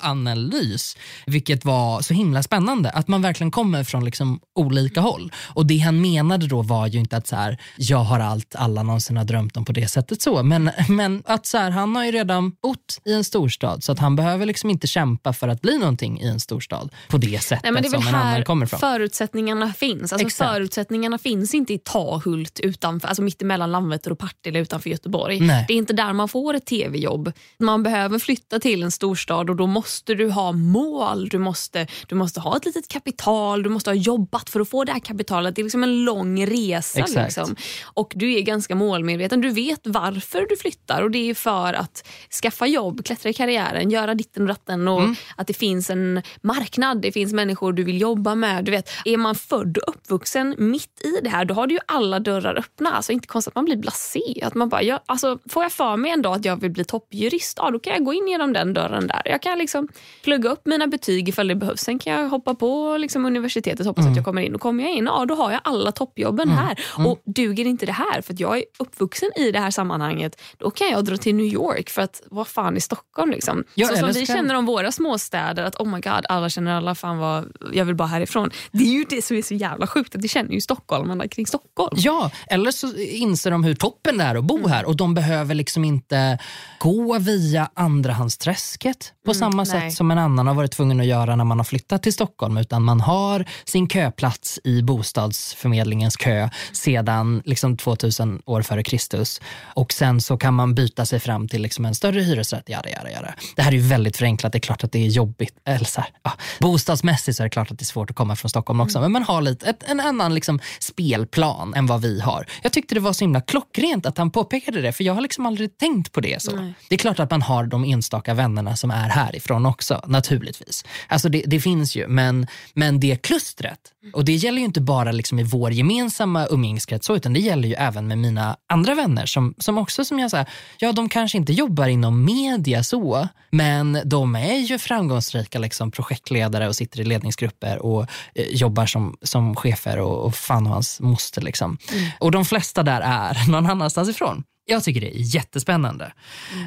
[0.02, 0.98] analys.
[1.26, 2.90] Vilket var så himla spännande.
[2.90, 5.32] Att man verkligen kommer från liksom olika håll.
[5.48, 8.84] Och det han menade då var ju inte att så här, jag har allt alla
[8.84, 10.44] någonsin har drömt om på det sättet så.
[10.44, 14.00] Men, men att så här, han har ju redan bott i en storstad så att
[14.00, 17.72] han behöver liksom inte kämpa för att bli någonting i en storstad på det sättet
[17.74, 18.80] Nej, det som en annan kommer från.
[18.80, 19.91] förutsättningarna finns.
[20.02, 20.52] Alltså Exakt.
[20.52, 25.40] förutsättningarna finns inte i Tahult utanför, alltså mitt emellan Landvetter och Partille utanför Göteborg.
[25.40, 25.66] Nej.
[25.68, 27.32] Det är inte där man får ett tv-jobb.
[27.60, 31.30] Man behöver flytta till en storstad och då måste du ha mål.
[31.30, 34.84] Du måste, du måste ha ett litet kapital, du måste ha jobbat för att få
[34.84, 35.56] det här kapitalet.
[35.56, 37.06] Det är liksom en lång resa.
[37.24, 37.56] Liksom.
[37.84, 39.42] Och du är ganska målmedveten.
[39.42, 42.08] Du vet varför du flyttar och det är för att
[42.42, 45.16] skaffa jobb, klättra i karriären, göra ditten och datten och Mm.
[45.36, 48.66] att det finns en marknad, det finns människor du vill jobba med.
[48.66, 51.80] Du vet, är man född och uppvuxen mitt i det här då har du ju
[51.86, 52.92] alla dörrar öppna.
[52.92, 54.42] Alltså inte konstigt att man blir blasé.
[54.44, 56.84] Att man bara, ja, alltså, får jag för mig en dag att jag vill bli
[56.84, 59.22] toppjurist, ja, då kan jag gå in genom den dörren där.
[59.26, 59.88] Jag kan liksom
[60.24, 61.82] plugga upp mina betyg ifall det behövs.
[61.82, 64.12] Sen kan jag hoppa på liksom, universitetet hoppas Mm.
[64.12, 64.56] att jag kommer in.
[64.56, 66.80] Och kommer jag in, ja, då har jag alla toppjobben här.
[67.08, 70.72] Och duger inte det här för att jag är uppvuxen i det här sammanhanget, då
[70.72, 73.64] kan jag dra till New York för att vad fan i Stockholm liksom.
[73.74, 76.96] Ja, så som vi känner om våra småstäder, att oh my god, alla känner alla,
[76.96, 78.50] fan vad, jag vill bara härifrån.
[78.72, 81.48] Det är ju det som är så jävla sjukt, att det känner ju stockholmarna kring
[81.48, 81.96] Stockholm.
[81.98, 85.56] Ja, eller så inser de hur toppen det är att bo här och de behöver
[85.56, 86.38] liksom inte
[86.80, 89.66] gå via andrahandsträsket på samma nej.
[89.66, 92.58] sätt som en annan har varit tvungen att göra när man har flyttat till Stockholm
[92.58, 99.94] utan man har sin köplats i bostadsförmedlingens kö sedan liksom 2000 år före Kristus och
[99.94, 102.70] sen så kan man byta sig fram till liksom en större hyresrätt.
[102.70, 103.34] Jada, jada, jada.
[103.56, 105.56] Det här är ju väldigt förenklat, det är klart att det är jobbigt.
[105.66, 108.36] Eller så här, ja, bostadsmässigt så är det klart att det är svårt att komma
[108.36, 112.20] från Stockholm också men man har lite, ett, en annan liksom spelplan än vad vi
[112.20, 112.46] har.
[112.62, 115.46] Jag tyckte det var så himla klockrent att han påpekade det för jag har liksom
[115.46, 116.56] aldrig tänkt på det så.
[116.56, 116.74] Nej.
[116.90, 120.86] Det är klart att man har de enstaka vännerna som är härifrån också, naturligtvis.
[121.08, 123.80] Alltså det, det finns ju, men, men det klustret,
[124.14, 127.68] och det gäller ju inte bara liksom i vår gemensamma umgängeskrets så, utan det gäller
[127.68, 131.38] ju även med mina andra vänner som, som också som jag säger, ja de kanske
[131.38, 137.04] inte jobbar inom media så, men de är ju framgångsrika liksom, projektledare och sitter i
[137.04, 138.02] ledningsgrupper och
[138.36, 141.42] eh, jobbar som, som chefer och, och fan och hans moster.
[141.42, 141.78] Liksom.
[142.20, 144.44] Och de flesta där är någon annanstans ifrån.
[144.66, 146.12] Jag tycker det är jättespännande.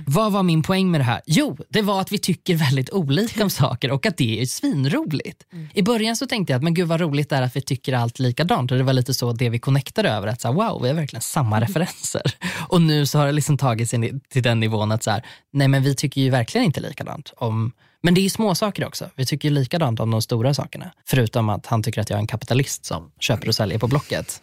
[0.06, 1.20] Vad var min poäng med det här?
[1.26, 5.46] Jo, det var att vi tycker väldigt olika om saker och att det är svinroligt.
[5.74, 7.92] I början så tänkte jag att men gud vad roligt det är att vi tycker
[7.92, 10.26] allt likadant och det var lite så det vi connectade över.
[10.26, 12.22] Att så här, wow, vi har verkligen samma referenser.
[12.68, 15.68] Och nu så har det liksom tagit sig till den nivån att så här, nej
[15.68, 17.72] men vi tycker ju verkligen inte likadant om
[18.04, 19.10] men det är små saker också.
[19.16, 20.92] Vi tycker ju likadant om de stora sakerna.
[21.06, 24.40] Förutom att han tycker att jag är en kapitalist som köper och säljer på Blocket.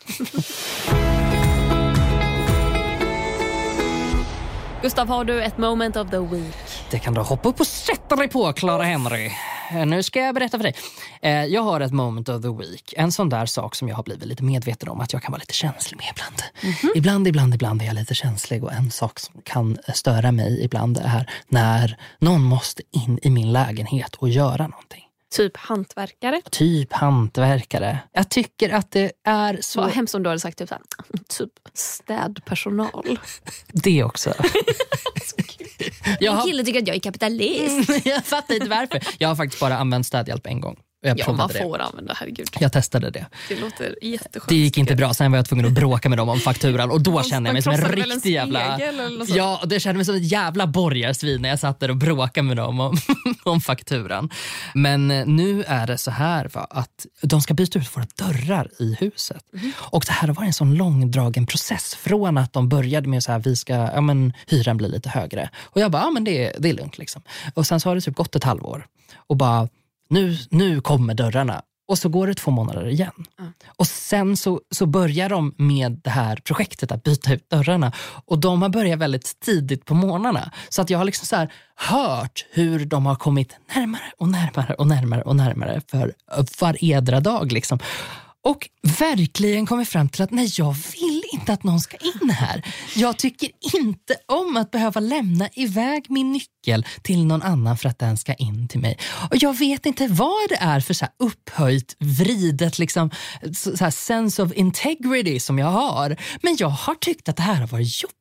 [4.82, 6.56] Gustav, har du ett moment of the week?
[6.92, 9.32] Det kan du hoppa upp och sätta dig på, Clara Henry.
[9.72, 10.76] Eh, Nu ska jag berätta för dig.
[11.22, 12.94] Eh, Jag har ett moment of the week.
[12.98, 15.40] En sån där sak som jag har blivit lite medveten om att jag kan vara
[15.40, 16.42] lite känslig med ibland.
[16.96, 20.98] Ibland, ibland, ibland är jag lite känslig och en sak som kan störa mig ibland
[21.04, 25.04] är när någon måste in i min lägenhet och göra någonting.
[25.32, 26.42] Typ hantverkare?
[26.52, 28.00] Typ hantverkare.
[28.12, 29.82] Jag tycker att det är så...
[29.82, 30.84] Vad hemskt om du hade sagt typ, så här,
[31.28, 33.20] typ städpersonal.
[33.68, 34.34] Det också.
[36.20, 38.06] jag, Min har, kille tycker att jag är kapitalist.
[38.06, 39.02] jag fattar inte varför.
[39.18, 40.80] Jag har faktiskt bara använt städhjälp en gång.
[41.04, 41.60] Jag Ja, man provade det.
[41.64, 42.48] får använda, herregud.
[42.60, 43.26] Jag testade det.
[43.50, 44.50] Det låter jätteskönt.
[44.50, 47.02] Det gick inte bra, sen var jag tvungen att bråka med dem om fakturan och
[47.02, 48.80] då De- kände jag mig som en riktig jävla...
[49.28, 52.58] Ja, det kände mig som ett jävla borgarsvin när jag satt där och bråkade med
[52.58, 52.98] dem om,
[53.44, 54.30] om fakturan.
[54.74, 58.70] Men eh, nu är det så här va, att de ska byta ut våra dörrar
[58.80, 59.44] i huset.
[59.54, 59.72] Mhm.
[59.78, 63.32] Och det här har varit en sån långdragen process från att de började med så
[63.32, 65.50] här, vi ska, ja men hyran blir lite högre.
[65.64, 67.22] Och jag bara, ja men det, det är lugnt liksom.
[67.54, 68.86] Och sen så har det typ gått ett halvår
[69.28, 69.68] och bara,
[70.12, 71.62] nu, nu kommer dörrarna.
[71.88, 73.12] Och så går det två månader igen.
[73.66, 77.92] Och sen så, så börjar de med det här projektet att byta ut dörrarna.
[78.26, 80.52] Och de har börjat väldigt tidigt på morgnarna.
[80.70, 84.88] Så att jag har liksom så hört hur de har kommit närmare och närmare och
[84.88, 86.14] närmare och närmare för
[86.60, 87.52] var edra dag.
[87.52, 87.80] Liksom.
[88.44, 92.66] Och verkligen kommit fram till att nej, jag vill inte att någon ska in här.
[92.96, 98.00] Jag tycker inte om att behöva lämna iväg min nyckel till någon annan för att
[98.00, 98.98] den ska in till mig.
[99.30, 103.12] Och Jag vet inte vad det är för så här upphöjt, vridet liksom,
[103.54, 106.18] så så här sense of integrity som jag har.
[106.42, 108.21] Men jag har tyckt att det här har varit jobbigt.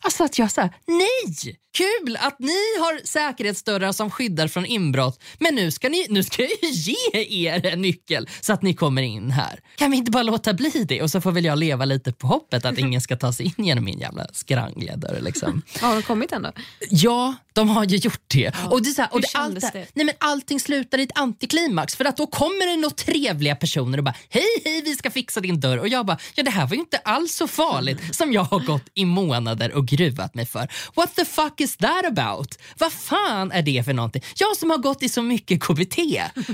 [0.00, 1.58] Alltså att jag säger nej!
[1.74, 6.42] Kul att ni har säkerhetsdörrar som skyddar från inbrott men nu ska, ni, nu ska
[6.42, 9.60] jag ju ge er en nyckel så att ni kommer in här.
[9.76, 12.26] Kan vi inte bara låta bli det och så får väl jag leva lite på
[12.26, 15.20] hoppet att ingen ska ta sig in genom min jävla skrangliga dörr.
[15.20, 15.62] Liksom.
[15.80, 16.52] Har de kommit än då?
[16.90, 18.52] Ja, de har ju gjort det.
[18.70, 19.86] Och det är så här, och det, allt det, det?
[19.94, 23.98] nej men allting slutar i ett antiklimax för att då kommer det några trevliga personer
[23.98, 26.66] och bara hej hej vi ska fixa din dörr och jag bara ja det här
[26.66, 29.31] var ju inte alls så farligt som jag har gått i månader
[29.74, 30.68] och gruvat mig för.
[30.94, 32.58] What the fuck is that about?
[32.78, 34.22] Vad fan är det för någonting?
[34.36, 35.98] Jag som har gått i så mycket KBT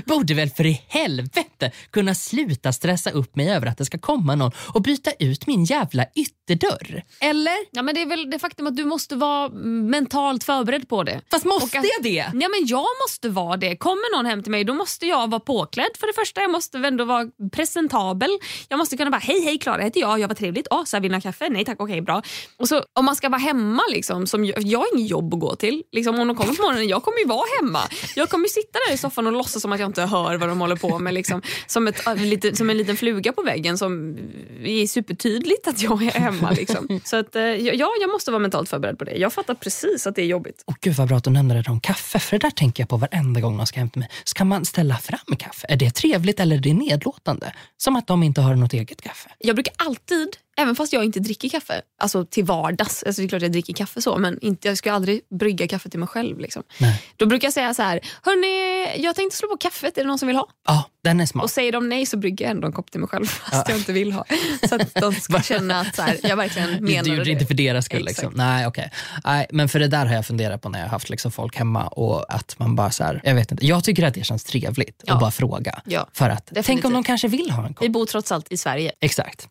[0.05, 4.35] borde väl för i helvete kunna sluta stressa upp mig över att det ska komma
[4.35, 7.03] någon och byta ut min jävla ytterdörr.
[7.21, 7.55] Eller?
[7.71, 9.49] Ja, men det är väl det faktum att du måste vara
[9.89, 11.21] mentalt förberedd på det.
[11.31, 12.25] Fast måste att- jag det?
[12.33, 13.75] Ja, men jag måste vara det.
[13.75, 16.41] Kommer någon hem till mig då måste jag vara påklädd för det första.
[16.41, 18.29] Jag måste ändå vara presentabel.
[18.69, 20.67] Jag måste kunna bara hej hej Klara heter jag, jag var trevligt.
[20.69, 21.49] Ah, så här, vill ni ha kaffe?
[21.49, 22.21] Nej tack, okej bra.
[22.57, 25.39] Och så, om man ska vara hemma, liksom, som jag, jag har inget jobb att
[25.39, 25.83] gå till.
[25.91, 27.79] Liksom, om de kommer på morgonen, jag kommer ju vara hemma.
[28.15, 30.61] Jag kommer sitta där i soffan och låtsas som att jag inte hör vad de
[30.61, 31.13] håller på med.
[31.13, 34.17] Liksom, som, ett, äh, lite, som en liten fluga på väggen som
[34.63, 36.51] är supertydligt att jag är hemma.
[36.51, 36.99] Liksom.
[37.03, 39.15] Så att, eh, ja, jag måste vara mentalt förberedd på det.
[39.15, 40.63] Jag fattar precis att det är jobbigt.
[40.65, 42.89] Och gud vad bra att du nämnde det om kaffe, för det där tänker jag
[42.89, 44.09] på varenda gång de ska till mig.
[44.23, 45.65] Ska man ställa fram kaffe?
[45.69, 47.53] Är det trevligt eller är det nedlåtande?
[47.77, 49.29] Som att de inte har något eget kaffe.
[49.39, 50.27] Jag brukar alltid,
[50.59, 53.73] även fast jag inte dricker kaffe, alltså till vardags, alltså det är klart jag dricker
[53.73, 56.39] kaffe så, men inte, jag ska aldrig brygga kaffe till mig själv.
[56.39, 56.63] Liksom.
[56.79, 57.03] Nej.
[57.15, 60.19] Då brukar jag säga så här, hörni, jag tänkte slå på kaffet, är det någon
[60.19, 60.47] som vill ha?
[60.67, 61.43] Ja, den är smart.
[61.43, 63.77] Och säger de nej så brygger jag ändå en kopp till mig själv fast jag
[63.77, 64.25] inte vill ha.
[64.69, 67.45] Så att de ska känna att så här, jag verkligen Du menar gjorde det inte
[67.45, 68.05] för deras skull.
[68.05, 68.33] Liksom.
[68.35, 68.91] Nej, okej.
[69.25, 71.55] Nej, men för det där har jag funderat på när jag har haft liksom, folk
[71.55, 73.65] hemma och att man bara så här, jag vet inte.
[73.65, 75.13] Jag tycker att det känns trevligt Ja.
[75.13, 75.81] att bara fråga.
[75.85, 77.85] Ja, för att, tänk om de kanske vill ha en kopp.
[77.85, 78.91] Vi bor trots allt i Sverige.
[79.01, 79.47] Exakt.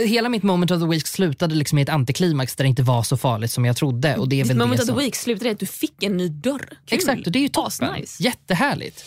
[0.00, 2.82] Eh, Hela mitt moment of the week slutade liksom i ett antiklimax där det inte
[2.82, 4.16] var så farligt som jag trodde.
[4.16, 4.98] Och det är väl Moment det of the som...
[4.98, 6.58] week slutade i att du fick en ny dörr.
[6.86, 6.98] Kul.
[6.98, 7.88] Exakt, och det är ju toppen.
[7.88, 8.22] Asnice.
[8.22, 9.04] Jättehärligt.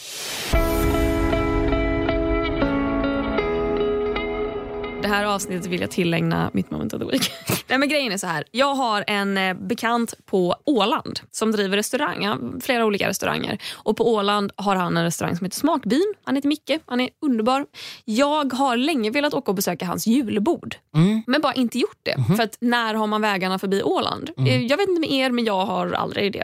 [5.05, 7.31] Det här avsnittet vill jag tillägna mitt moment of the week.
[7.67, 8.43] Nej, men grejen är så här.
[8.51, 12.59] Jag har en eh, bekant på Åland som driver restaurang.
[12.61, 13.57] Flera olika restauranger.
[13.73, 16.13] Och På Åland har han en restaurang som heter Smakbyn.
[16.23, 16.71] Han heter Micke.
[16.85, 17.65] Han är underbar.
[18.05, 20.75] Jag har länge velat åka och besöka hans julbord.
[20.95, 21.23] Mm.
[21.27, 22.35] Men bara inte gjort det.
[22.35, 24.29] För att när har man vägarna förbi Åland?
[24.37, 26.43] Eh, Jag vet inte med er, men jag har aldrig det.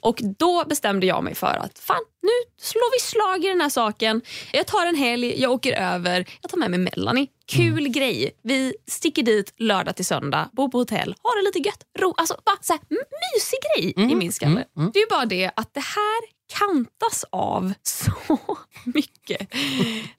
[0.00, 2.30] Och Då bestämde jag mig för att fan, nu
[2.60, 4.22] slår vi slag i den här saken.
[4.52, 7.26] Jag tar en helg, jag åker över, jag tar med mig Melanie.
[7.46, 8.30] Kul grej.
[8.42, 11.82] Vi sticker dit lördag till söndag, bor på hotell, har det lite gött.
[11.98, 13.58] Ro, alltså bara så här, mysig
[13.96, 14.64] grej i min skalle.
[14.92, 18.38] Det är bara det att det här kantas av så
[18.84, 19.48] mycket.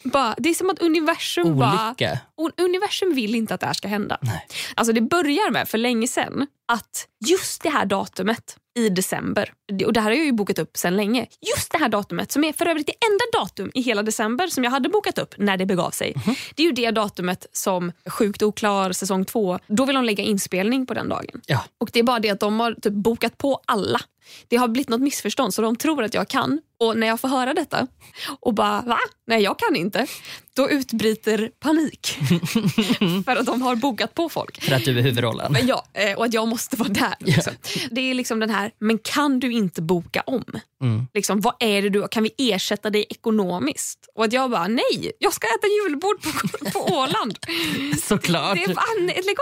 [0.04, 1.88] Bara, det är som att universum bara...
[1.88, 2.20] Olycka.
[2.36, 4.18] Och universum vill inte att det här ska hända.
[4.22, 4.48] Nej.
[4.76, 9.54] Alltså det börjar med, för länge sedan, att just det här datumet i december,
[9.86, 12.44] och det här har jag ju bokat upp sedan länge, just det här datumet som
[12.44, 15.58] är för övrigt det enda datum i hela december som jag hade bokat upp när
[15.58, 16.14] det begav sig.
[16.56, 20.86] Det är ju det datumet som Sjukt oklar säsong två, då vill de lägga inspelning
[20.86, 21.42] på den dagen.
[21.46, 21.64] Ja.
[21.78, 24.00] Och det är bara det att de har typ bokat på alla.
[24.48, 26.62] Det har blivit något missförstånd så de tror att jag kan.
[26.80, 27.88] Och när jag får höra detta
[28.40, 29.00] och bara va?
[29.28, 30.08] Nej jag kan inte.
[30.54, 32.18] Då utbryter panik.
[33.26, 34.64] För att de har bokat på folk.
[34.64, 35.52] För att du är huvudrollen.
[35.52, 37.16] Men ja, eh, och att jag måste vara där.
[37.20, 37.54] Liksom.
[37.92, 40.44] Det är liksom den här, men kan du inte boka om?
[40.82, 41.08] Mm.
[41.14, 44.00] Liksom, vad är det du, kan vi ersätta dig ekonomiskt?
[44.16, 46.32] Och att jag bara, nej, jag ska äta julbord på,
[46.72, 47.38] på Åland.
[48.04, 48.56] Såklart.
[48.56, 49.38] Det är fan, lägg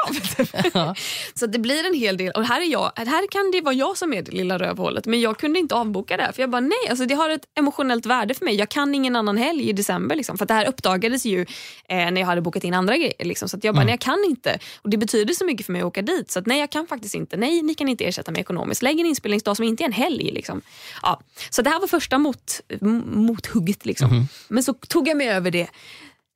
[0.87, 0.95] av.
[1.33, 2.31] Så det blir en hel del.
[2.31, 5.05] Och här, är jag, här kan det vara jag som är det lilla rövhålet.
[5.05, 6.23] Men jag kunde inte avboka det.
[6.23, 8.55] här, För jag bara, nej, alltså det har har ett emotionellt värde för mig.
[8.55, 10.15] Jag kan ingen annan helg i december.
[10.15, 11.41] Liksom, för det här uppdagades ju
[11.89, 13.13] eh, när jag hade bokat in andra grejer.
[13.25, 13.85] Liksom, så att jag bara, Mm.
[13.85, 14.59] nej jag kan inte.
[14.81, 16.31] Och Det betyder så mycket för mig att åka dit.
[16.31, 17.37] Så att, nej jag kan faktiskt inte.
[17.37, 18.81] Nej ni kan inte ersätta mig ekonomiskt.
[18.81, 20.31] Lägg en inspelningsdag som inte är en helg.
[20.31, 20.61] Liksom.
[21.01, 21.21] Ja.
[21.49, 23.85] Så det här var första mot, m- mothugget.
[23.85, 24.09] Liksom.
[24.09, 24.27] Mhm.
[24.47, 25.67] Men så tog jag mig över det.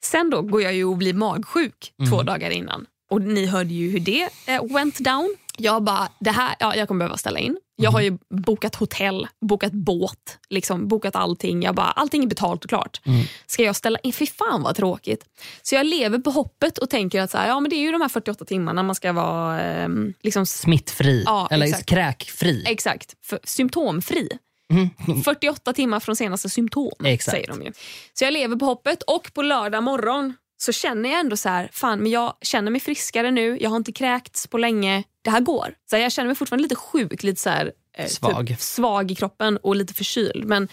[0.04, 2.12] Sen då går jag ju och blir magsjuk Mm.
[2.12, 2.86] två dagar innan.
[3.10, 5.36] Och ni hörde ju hur det eh, went down.
[5.58, 7.58] Jag bara, det här, ja, jag kommer behöva ställa in.
[7.82, 11.64] Jag har ju bokat hotell, bokat båt, liksom, bokat allting.
[11.64, 13.02] Jag bara, allting är betalt och klart.
[13.48, 14.14] Ska jag ställa in?
[14.14, 15.26] Fy fan vad tråkigt.
[15.62, 17.92] Så jag lever på hoppet och tänker att så här, ja, men det är ju
[17.92, 21.90] de här 48 timmarna man ska vara ehm, liksom, Smittfri, Ja, eller exakt.
[21.90, 22.64] kräkfri.
[22.68, 24.30] Exakt, för, symptomfri.
[25.26, 27.36] 48 timmar från senaste symptom, Exakt.
[27.36, 27.72] säger de ju.
[28.14, 31.70] Så jag lever på hoppet och på lördag morgon så känner jag ändå så här,
[31.72, 35.40] fan men jag känner mig friskare nu, jag har inte kräkts på länge, det här
[35.40, 35.74] går.
[35.90, 38.48] Så jag känner mig fortfarande lite sjuk, lite så här, eh, Svag.
[38.48, 40.46] Typ, svag i kroppen och lite förkyld.
[40.46, 40.68] Men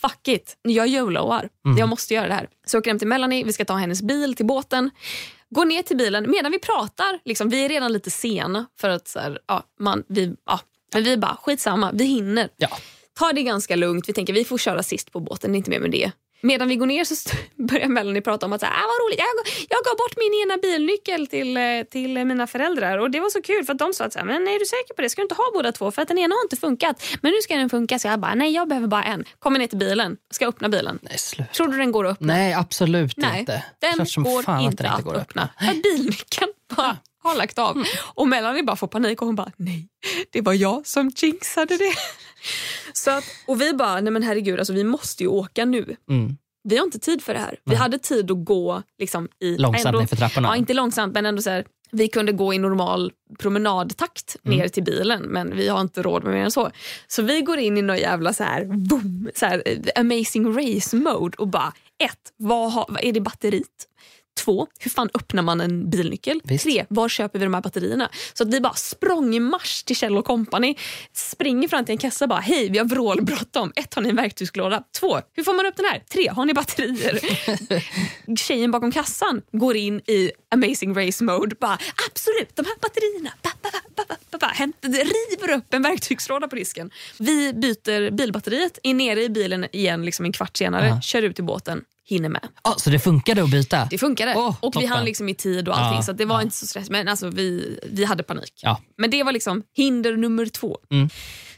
[0.00, 1.48] fuck it, jag YOLOar.
[1.78, 2.48] Jag måste göra det här.
[2.66, 4.90] Så jag åker hem till Melanie, vi ska ta hennes bil till båten.
[5.50, 7.18] Går ner till bilen medan vi pratar.
[7.24, 10.60] Liksom, vi är redan lite sena för att så här, ja, man, vi, ja,
[10.94, 12.48] men vi bara skitsamma, vi hinner.
[12.56, 12.68] Ja.
[13.18, 14.08] Ta det ganska lugnt.
[14.08, 16.12] Vi tänker vi får köra sist på båten, det är inte mer med det.
[16.40, 17.14] Medan vi går ner så
[17.56, 19.18] börjar Melanie prata om att så här, ah, vad roligt.
[19.18, 19.28] Jag,
[19.68, 23.42] jag gav bort min ena bilnyckel till, eh, till mina föräldrar och det var så
[23.42, 25.10] kul för att de sa att så här, men är du säker på det?
[25.10, 25.90] Ska du inte ha båda två?
[25.90, 27.04] För att den ena har inte funkat.
[27.20, 27.98] Men nu ska den funka.
[27.98, 29.24] Så jag bara, nej jag behöver bara en.
[29.38, 30.98] Kommer ner till bilen, ska öppna bilen.
[31.02, 31.52] Nej, sluta.
[31.52, 32.26] Tror du den går att öppna?
[32.26, 33.64] Nej, absolut Nej, inte.
[33.78, 35.48] den går inte att att den inte öppna.
[35.56, 37.84] Att bilnyckeln bara har lagt av.
[38.14, 39.88] Och Melanie bara får panik och hon bara nej,
[40.30, 41.94] det var jag som jinxade det.
[43.04, 45.96] Så att, och vi bara, nej men herregud, alltså, vi måste ju åka nu.
[46.10, 46.36] Mm.
[46.68, 47.56] Vi har inte tid för det här.
[47.64, 49.56] Vi hade tid att gå liksom, i...
[49.58, 50.48] Långsamt ändå, nerför trapporna.
[50.48, 54.58] Ja, inte långsamt men ändå så här, vi kunde gå i normal promenadtakt Mm.
[54.58, 56.70] ner till bilen men vi har inte råd med mer än så.
[57.06, 60.96] Så vi går in i någon jävla så här, boom, så här, eh, amazing race
[60.96, 61.72] mode och bara
[62.04, 63.86] ett, vad, har, vad är det batteriet?
[64.44, 66.40] Två, hur fan öppnar man en bilnyckel?
[66.44, 66.64] Visst.
[66.64, 68.10] Tre, var köper vi de här batterierna?
[68.34, 70.74] Så att vi bara sprang i marsch till Kjell Company,
[71.12, 73.72] springer fram till en kassa och bara hej vi har vrålbråttom.
[73.76, 74.82] Ett, har ni en verktygslåda?
[75.00, 76.02] Två, hur får man upp den här?
[76.12, 77.20] Tre, har ni batterier?
[78.36, 81.56] Tjejen bakom kassan går in i amazing race mode.
[81.60, 81.78] Bara,
[82.10, 83.30] Absolut, de här batterierna.
[83.42, 84.46] Ba, ba, ba, ba, ba, ba.
[84.46, 86.90] Hämtar, river upp en verktygslåda på disken.
[87.18, 91.00] Vi byter bilbatteriet, är nere i bilen igen liksom en kvart senare, Ja.
[91.00, 92.48] kör ut i båten, hinner med.
[92.64, 93.88] Ja, så det funkade att byta?
[93.90, 94.34] Det funkade.
[94.36, 94.88] Åh, och vi toppen.
[94.88, 96.42] hann liksom i tid och allting Ja, så det var ja.
[96.42, 96.90] inte så stressigt.
[96.92, 98.62] Men alltså, vi, vi hade panik.
[98.98, 100.78] Men det var liksom hinder nummer två.
[100.90, 101.08] Mm.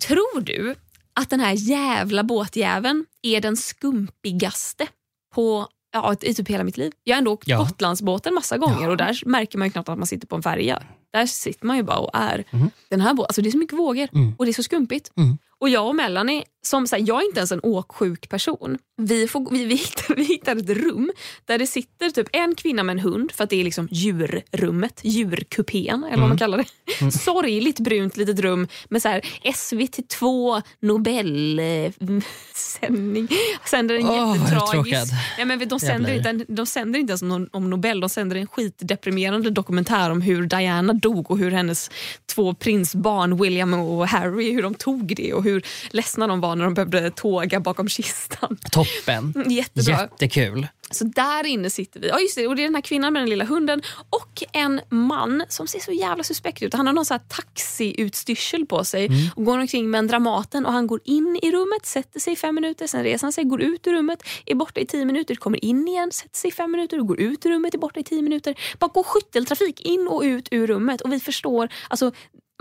[0.01, 0.75] Tror du
[1.15, 4.87] att den här jävla båtjäveln är den skumpigaste
[5.35, 6.93] på ja, i typ hela mitt liv?
[7.05, 7.59] Jag har ändå åkt Ja.
[7.59, 8.91] Gotlandsbåten massa gånger Ja.
[8.91, 10.83] och där märker man ju knappt att man sitter på en färja.
[11.13, 12.45] Där sitter man ju bara och är.
[12.51, 12.71] Mhm.
[12.89, 14.35] Den här alltså det är så mycket vågor Mm.
[14.39, 15.11] och det är så skumpigt.
[15.17, 15.39] Mm.
[15.61, 18.79] Och jag och Melanie, som så här, jag är inte ens en åksjuk person.
[18.97, 21.13] Vi, får, vi, vi, hittar, vi hittar ett rum
[21.45, 25.01] där det sitter typ en kvinna med en hund för att det är liksom djurrummet,
[25.03, 26.65] djurkupén eller vad man kallar det.
[27.13, 33.29] Sorgligt brunt litet rum med så här SVT2 Nobelsändning.
[33.65, 35.13] Sänder en vad jättetragisk...
[35.39, 38.47] Ja, men de, sänder inte, de sänder inte ens om, om Nobel, de sänder en
[38.47, 41.91] skitdeprimerande dokumentär om hur Diana dog och hur hennes
[42.35, 46.65] två prinsbarn William och Harry, hur de tog det och hur ledsna de var när
[46.65, 48.59] de behövde tåga bakom kistan.
[48.71, 49.45] Toppen.
[49.47, 50.01] Jättebra.
[50.01, 50.67] Jättekul.
[50.91, 52.09] Så där inne sitter vi.
[52.09, 54.81] Ja, just det, och det är den här kvinnan med den lilla hunden och en
[54.89, 56.75] man som ser så jävla suspekt ut.
[56.75, 60.73] Han har någon så här taxiutstyrsel på sig och går omkring med en Dramaten och
[60.73, 63.63] han går in i rummet, sätter sig i fem minuter, sen reser han sig, går
[63.63, 66.71] ut ur rummet, är borta i tio minuter, kommer in igen, sätter sig i fem
[66.71, 68.55] minuter, går ut ur rummet, är borta i tio minuter.
[68.79, 72.13] Bara går skytteltrafik in och ut ur rummet och vi förstår, alltså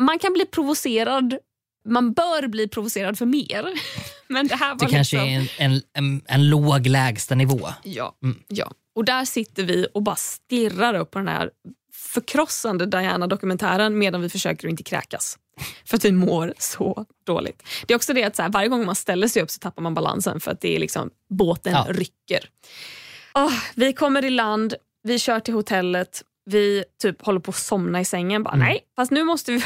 [0.02, 1.38] man kan bli provocerad
[1.88, 3.74] man bör bli provocerad för mer.
[4.34, 5.30] Men det här var Det kanske liksom...
[5.60, 7.70] är en, en, en, en låg lägstanivå.
[7.84, 8.40] Ja, Mm.
[8.48, 8.72] ja.
[8.96, 11.50] Och där sitter vi och bara stirrar upp på den här
[11.94, 15.38] förkrossande Diana-dokumentären medan vi försöker att inte kräkas.
[15.86, 17.64] För att vi mår så dåligt.
[17.88, 19.82] Det är också det att så här, varje gång man ställer sig upp så tappar
[19.82, 21.86] man balansen för att det är liksom, båten Ja.
[21.90, 22.50] rycker.
[23.34, 24.74] Åh, vi kommer i land,
[25.04, 28.44] vi kör till hotellet, vi typ håller på att somna i sängen.
[28.44, 29.64] Bara, Nej, fast nu måste vi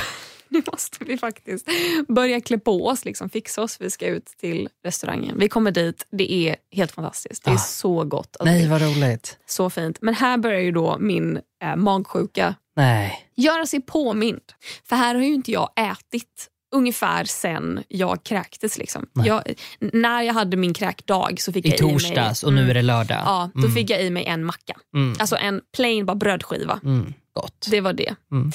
[0.57, 1.67] nu måste vi faktiskt
[2.07, 3.77] börja klä på oss, liksom, fixa oss.
[3.81, 5.39] Vi ska ut till restaurangen.
[5.39, 7.43] Vi kommer dit, det är helt fantastiskt.
[7.43, 7.57] Det är Ah.
[7.57, 8.35] så gott.
[8.39, 9.37] Alltså, Nej, vad roligt.
[9.45, 9.97] Så fint.
[10.01, 13.27] Men här börjar ju då min eh, magsjuka Nej.
[13.35, 14.41] göra sig påmind.
[14.89, 18.77] För här har ju inte jag ätit ungefär sen jag kräktes.
[18.77, 19.05] Liksom.
[19.13, 19.41] Jag,
[19.79, 21.93] när jag hade min kräkdag så fick I jag i mig...
[21.93, 23.21] torsdags och nu är det lördag.
[23.25, 23.71] Ja, då Mm.
[23.73, 24.77] fick jag i mig en macka.
[24.95, 25.15] Mm.
[25.19, 26.79] Alltså en plain bara brödskiva.
[26.83, 27.13] Mm.
[27.33, 27.67] Gott.
[27.71, 28.15] Det var det.
[28.31, 28.51] Mm.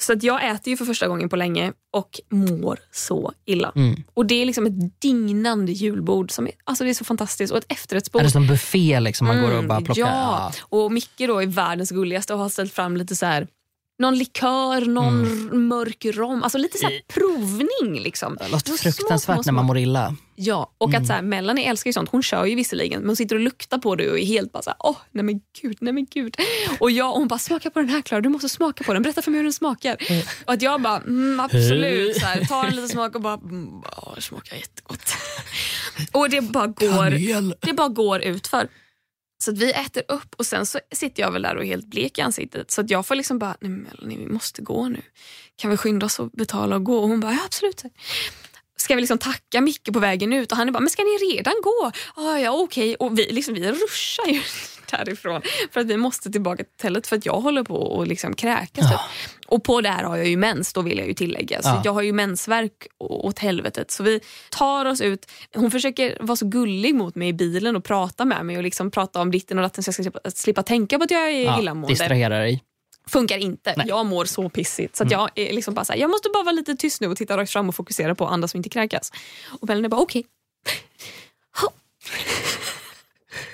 [0.00, 3.72] Så att jag äter ju för första gången på länge och mår så illa.
[3.76, 4.02] Mm.
[4.14, 6.30] Och Det är liksom ett dignande julbord.
[6.30, 7.52] Som är, alltså det är så fantastiskt.
[7.52, 8.20] Och ett efterrättsbord.
[8.20, 9.26] Är det som buffé liksom?
[9.26, 10.02] Man går och bara plockar?
[10.02, 13.46] Mm, Ja, och Micke då är världens gulligaste och har ställt fram lite så här
[13.98, 15.68] någon likör, någon Mm.
[15.68, 16.42] mörk rom.
[16.42, 18.02] Alltså lite så provning.
[18.02, 18.36] Liksom.
[18.40, 20.16] Det låter fruktansvärt små, små, när man mår illa.
[20.38, 21.02] Ja, och Mm.
[21.02, 22.08] att så här, Melanie älskar ju sånt.
[22.10, 24.62] Hon kör ju visserligen, men hon sitter och luktar på det och är helt bara
[24.62, 26.36] så här, åh, nej men gud, nej men gud.
[26.80, 29.02] Och jag och hon bara, smaka på den här Klara, du måste smaka på den,
[29.02, 29.96] berätta för mig hur den smakar.
[30.46, 33.68] Och att jag bara, mm, absolut, så här, tar en liten smak och bara, mm,
[33.96, 35.10] åh, det smakar jättegott.
[36.12, 37.54] och det bara går, Kanel.
[37.60, 38.68] det bara går utför.
[39.46, 41.86] Så att vi äter upp och sen så sitter jag väl där och är helt
[41.86, 42.70] blek i ansiktet.
[42.70, 45.02] Så att jag får liksom bara, nej Melanie vi måste gå nu.
[45.56, 46.98] Kan vi skynda oss och betala och gå?
[46.98, 47.82] Och hon bara, ja absolut.
[48.76, 50.52] Ska vi liksom tacka Micke på vägen ut?
[50.52, 51.92] Och han är bara, men ska ni redan gå?
[52.14, 52.94] Ah, ja okej.
[52.94, 54.42] Och vi, liksom, vi ruschar ju
[54.90, 58.34] därifrån för att vi måste tillbaka till hotellet för att jag håller på att liksom
[58.34, 58.90] kräkas.
[58.90, 59.00] Typ.
[59.46, 61.62] Och på det här har jag ju mens då vill jag ju tillägga.
[61.62, 61.82] Så Ja.
[61.84, 63.90] jag har ju mensvärk åt helvetet.
[63.90, 64.20] Så vi
[64.50, 65.30] tar oss ut.
[65.54, 68.90] Hon försöker vara så gullig mot mig i bilen och prata med mig och liksom
[68.90, 71.44] prata om ditten och datten så jag ska slippa, slippa tänka på att jag är
[71.44, 71.88] Ja, illamående.
[71.92, 72.62] distrahera dig.
[73.08, 73.74] Funkar inte.
[73.76, 73.86] Nej.
[73.88, 74.96] Jag mår så pissigt.
[74.96, 77.08] Så att jag är liksom bara så här, jag måste bara vara lite tyst nu
[77.08, 79.12] och titta rakt fram och fokusera på andra som inte kräkas.
[79.60, 80.24] Och Melanie bara okej.
[81.60, 81.68] Ha.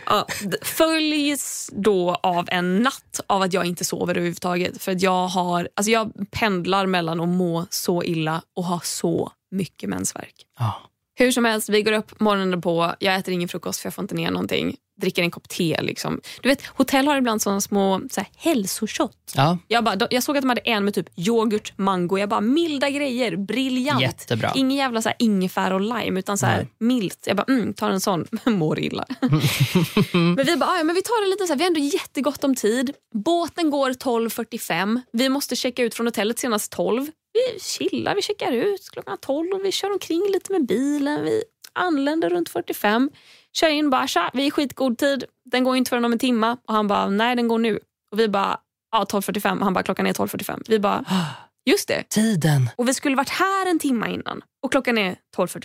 [0.07, 0.27] Ja,
[0.63, 4.83] följs då av en natt av att jag inte sover överhuvudtaget.
[4.83, 9.33] För att jag, har, alltså jag pendlar mellan att må så illa och ha så
[9.51, 10.35] mycket mensvärk.
[10.59, 10.83] Ja.
[11.15, 12.95] Hur som helst, vi går upp morgonen på.
[12.99, 14.77] Jag äter ingen frukost för jag får inte ner någonting.
[15.01, 15.77] Dricker en kopp te.
[15.83, 16.21] Liksom.
[16.43, 19.33] Du vet, hotell har ibland såna små så här, hälsoshot.
[19.35, 22.19] Ja, Jag, bara, jag såg att de hade en med typ yoghurt, mango.
[22.19, 24.01] Jag bara, milda grejer, briljant.
[24.03, 24.53] Jättebra.
[24.55, 26.69] Ingen jävla så här, ingefära och lime, utan så här, Nej.
[26.79, 27.25] milt.
[27.27, 29.07] Jag bara, mm, tar en sån, mår illa.
[30.13, 31.81] men vi bara, "Ah, ja, men vi tar det lite så här, vi har ändå
[31.81, 32.93] jättegott om tid.
[33.15, 35.01] Båten går 12.45.
[35.13, 37.07] Vi måste checka ut från hotellet senast 12.
[37.33, 39.63] Vi chillar, vi checkar ut klockan 12.
[39.63, 41.25] Vi kör omkring lite med bilen.
[41.25, 43.11] Vi anländer runt 45.
[43.57, 45.25] Kör in bara, tja, vi är i skitgod tid.
[45.51, 46.57] Den går inte förrän om en timme.
[46.69, 47.79] Och han bara, nej den går nu.
[48.13, 48.59] Och vi bara,
[48.93, 49.59] ja 12.45.
[49.59, 50.63] Och han bara, klockan är 12.45.
[50.69, 51.05] Vi bara,
[51.71, 52.09] just det.
[52.09, 52.71] tiden.
[52.77, 54.43] Och vi skulle varit här en timme innan.
[54.63, 55.65] Och klockan är 12.40.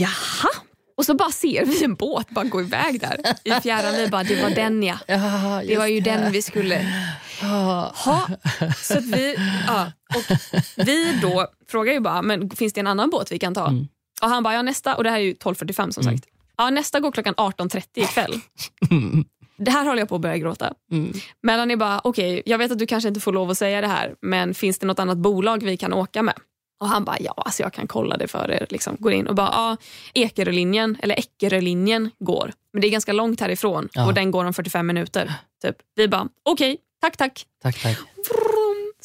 [0.00, 0.50] Jaha?
[0.96, 3.94] Och så bara ser vi en båt bara gå iväg där i fjärran.
[3.96, 4.98] Vi bara, det var den ja.
[5.06, 6.86] Ja, Det var ju den vi skulle...
[7.42, 7.92] Ja.
[7.94, 8.28] Ha.
[8.82, 10.36] Så vi, ja, och
[10.86, 13.66] vi då frågar ju bara, men finns det en annan båt vi kan ta?
[13.68, 13.88] Mm.
[14.22, 16.24] Och han bara, ja nästa, och det här är ju 12.45 som sagt.
[16.56, 18.40] Ja, nästa går klockan 18.30 ikväll.
[19.58, 20.72] Det här håller jag på att börja gråta.
[20.92, 21.12] Mm.
[21.42, 24.14] Melanie bara, okej, jag vet att du kanske inte får lov att säga det här,
[24.22, 26.34] men finns det något annat bolag vi kan åka med?
[26.80, 28.66] Och han bara, ja, alltså jag kan kolla det för er.
[28.70, 29.76] Liksom, går in och bara, ja,
[30.14, 32.52] Ekerölinjen, eller Eckerölinjen går.
[32.72, 34.06] Men det är ganska långt härifrån Ja.
[34.06, 35.32] och den går om 45 minuter.
[35.62, 35.76] Typ.
[35.94, 37.46] Vi bara, okej, tack, tack.
[37.62, 37.96] Tack, tack.
[37.98, 38.45] Vroom,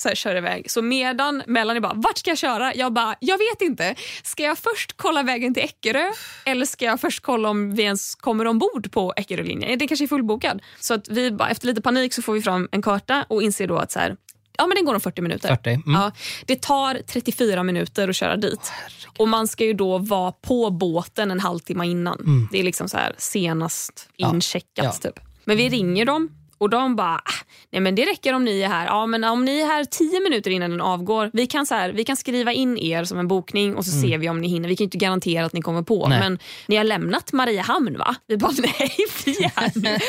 [0.02, 0.72] så här, kör iväg.
[0.72, 2.76] Så medan Melanie bara, vart ska jag köra?
[2.76, 3.96] Jag bara, jag vet inte.
[4.24, 6.12] Ska jag först kolla vägen till Eckerö
[6.46, 9.80] eller ska jag först kolla om vi ens kommer ombord på Eckerölinjen?
[9.80, 10.62] Det kanske är fullbokad.
[10.80, 13.68] Så att vi bara, efter lite panik så får vi fram en karta och inser
[13.68, 14.16] då att så här,
[14.58, 15.48] ja, men den går om 40 minuter.
[15.50, 15.70] 40.
[15.70, 15.82] Mm.
[15.86, 16.12] Ja,
[16.46, 18.72] det tar 34 minuter att köra dit.
[19.18, 22.48] Och Man ska ju då vara på båten en halvtimme innan.
[22.52, 24.30] Det är liksom så här senast Ja.
[24.30, 24.66] incheckat.
[24.76, 24.92] Ja.
[24.92, 25.20] Typ.
[25.46, 26.30] Men vi ringer dem
[26.62, 28.86] och de bara, "Ah, nej men det räcker om ni är här.
[28.86, 31.90] Ja, men om ni är här 10 minuter innan den avgår, vi kan, så här,
[31.90, 34.70] vi kan skriva in er som en bokning och så ser vi om ni hinner.
[34.70, 36.08] Vi kan inte garantera att ni kommer på.
[36.08, 36.20] Nej.
[36.20, 38.16] Men ni har lämnat Mariehamn va?
[38.28, 38.96] Vi bara, nej
[39.26, 40.02] vi är här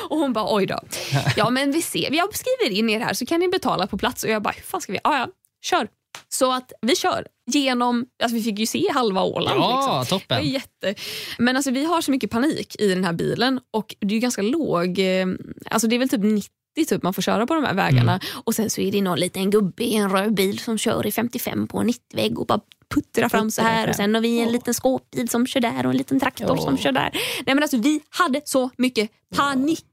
[0.10, 0.80] och hon bara, oj då.
[1.36, 4.24] Ja men vi ser, jag skriver in er här så kan ni betala på plats.
[4.24, 4.98] Och jag bara, hur fan ska vi?
[5.04, 5.26] Ja, ja,
[5.64, 5.88] kör.
[6.28, 9.60] Så att vi kör genom, alltså vi fick ju se halva Åland.
[9.60, 10.18] Ja, liksom.
[10.18, 10.38] Det toppen.
[10.38, 10.94] är jätte...
[11.38, 14.42] Men alltså, vi har så mycket panik i den här bilen och det är ganska
[14.42, 15.26] låg, eh,
[15.70, 16.50] alltså det är väl typ 90
[16.88, 18.12] typ man får köra på de här vägarna.
[18.12, 18.20] Mm.
[18.44, 21.12] Och sen så är det någon liten gubbe i en röd bil som kör i
[21.12, 22.60] 55 på en 90-vägg och bara
[22.94, 23.88] puttrar fram så här.
[23.88, 26.62] Och sen har vi en liten skåpbil som kör där och en liten traktor Ja.
[26.62, 27.10] som kör där.
[27.46, 29.84] Nej men alltså vi hade så mycket panik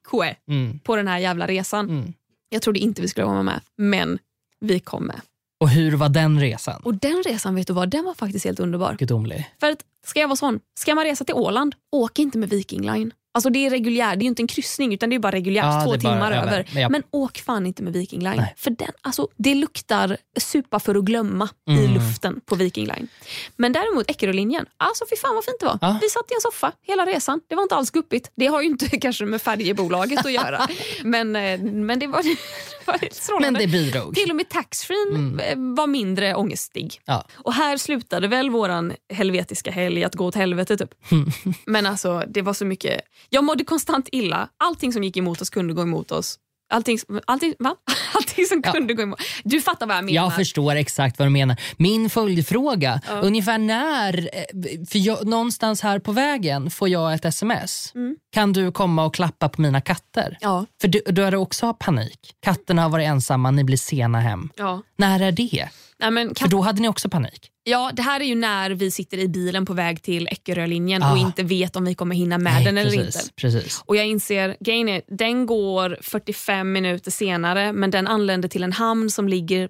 [0.48, 0.80] Mm.
[0.80, 1.90] på den här jävla resan.
[1.90, 2.14] Mm.
[2.50, 4.20] Jag trodde inte vi skulle vara med, men
[4.60, 5.22] vi kom med.
[5.66, 6.82] Och hur var den resan?
[6.84, 8.96] Och den resan, vet du vad, den var faktiskt helt underbar.
[9.00, 9.50] Gudomlig.
[9.60, 12.92] För att, ska jag vara sån, ska man resa till Åland, åk inte med Viking
[12.92, 13.14] Line.
[13.36, 15.66] Alltså det är reguljär, det är ju inte en kryssning utan det är bara reguljärt,
[15.66, 16.70] Ja, två är bara timmar över.
[16.74, 18.38] Men Men, jag- åk fan inte med Viking Line.
[18.38, 18.54] Nej.
[18.58, 21.94] För den, alltså, det luktar supa för att glömma i Mm.
[21.94, 23.08] luften på Viking Line.
[23.56, 25.78] Men däremot Eckerölinjen, alltså fy fan vad fint det var.
[25.82, 25.98] Ja.
[26.02, 27.42] Vi satt i en soffa hela resan.
[27.50, 28.32] Det var inte alls guppigt.
[28.36, 30.68] Det har ju inte kanske med färjebolaget att göra.
[31.04, 32.24] Men, eh, men det var,
[32.86, 33.60] det var strålande.
[33.60, 34.16] Men det bidrog.
[34.16, 34.96] Till och med taxfree
[35.42, 37.02] eh, var mindre ångestig.
[37.06, 37.26] Ja.
[37.36, 40.78] Och här slutade väl våran helvetiska helg att gå åt helvete.
[40.78, 40.90] Typ.
[41.66, 43.02] Men alltså det var så mycket.
[43.30, 44.50] Jag mådde konstant illa.
[44.64, 46.40] Allting som gick emot oss kunde gå emot oss.
[46.74, 47.76] Allting, allting, va?
[48.14, 48.72] allting som Ja.
[48.72, 49.20] kunde gå emot.
[49.44, 50.16] Du fattar vad jag menar.
[50.24, 51.58] Jag förstår exakt vad du menar.
[51.78, 53.14] Min följdfråga, Ja.
[53.22, 54.44] ungefär när, eh,
[54.90, 57.92] för jag, någonstans här på vägen får jag ett sms.
[57.96, 58.16] Mm.
[58.34, 60.38] Kan du komma och klappa på mina katter?
[60.42, 62.20] Ja, För du, du har också panik.
[62.42, 64.50] Katterna har varit ensamma, ni blir sena hem.
[64.56, 64.82] ja.
[64.98, 65.70] När är det?
[66.00, 67.50] Nej, men För katt, då hade ni också panik.
[67.68, 71.12] Ja, det här är ju när vi sitter i bilen på väg till Eckerölinjen Ah.
[71.12, 73.34] och inte vet om vi kommer hinna med Nej, den eller precis, inte.
[73.36, 73.84] Precis.
[73.86, 78.74] Och jag inser, grejen är, den går 45 minuter senare men den anländer till en
[78.74, 79.70] hamn som ligger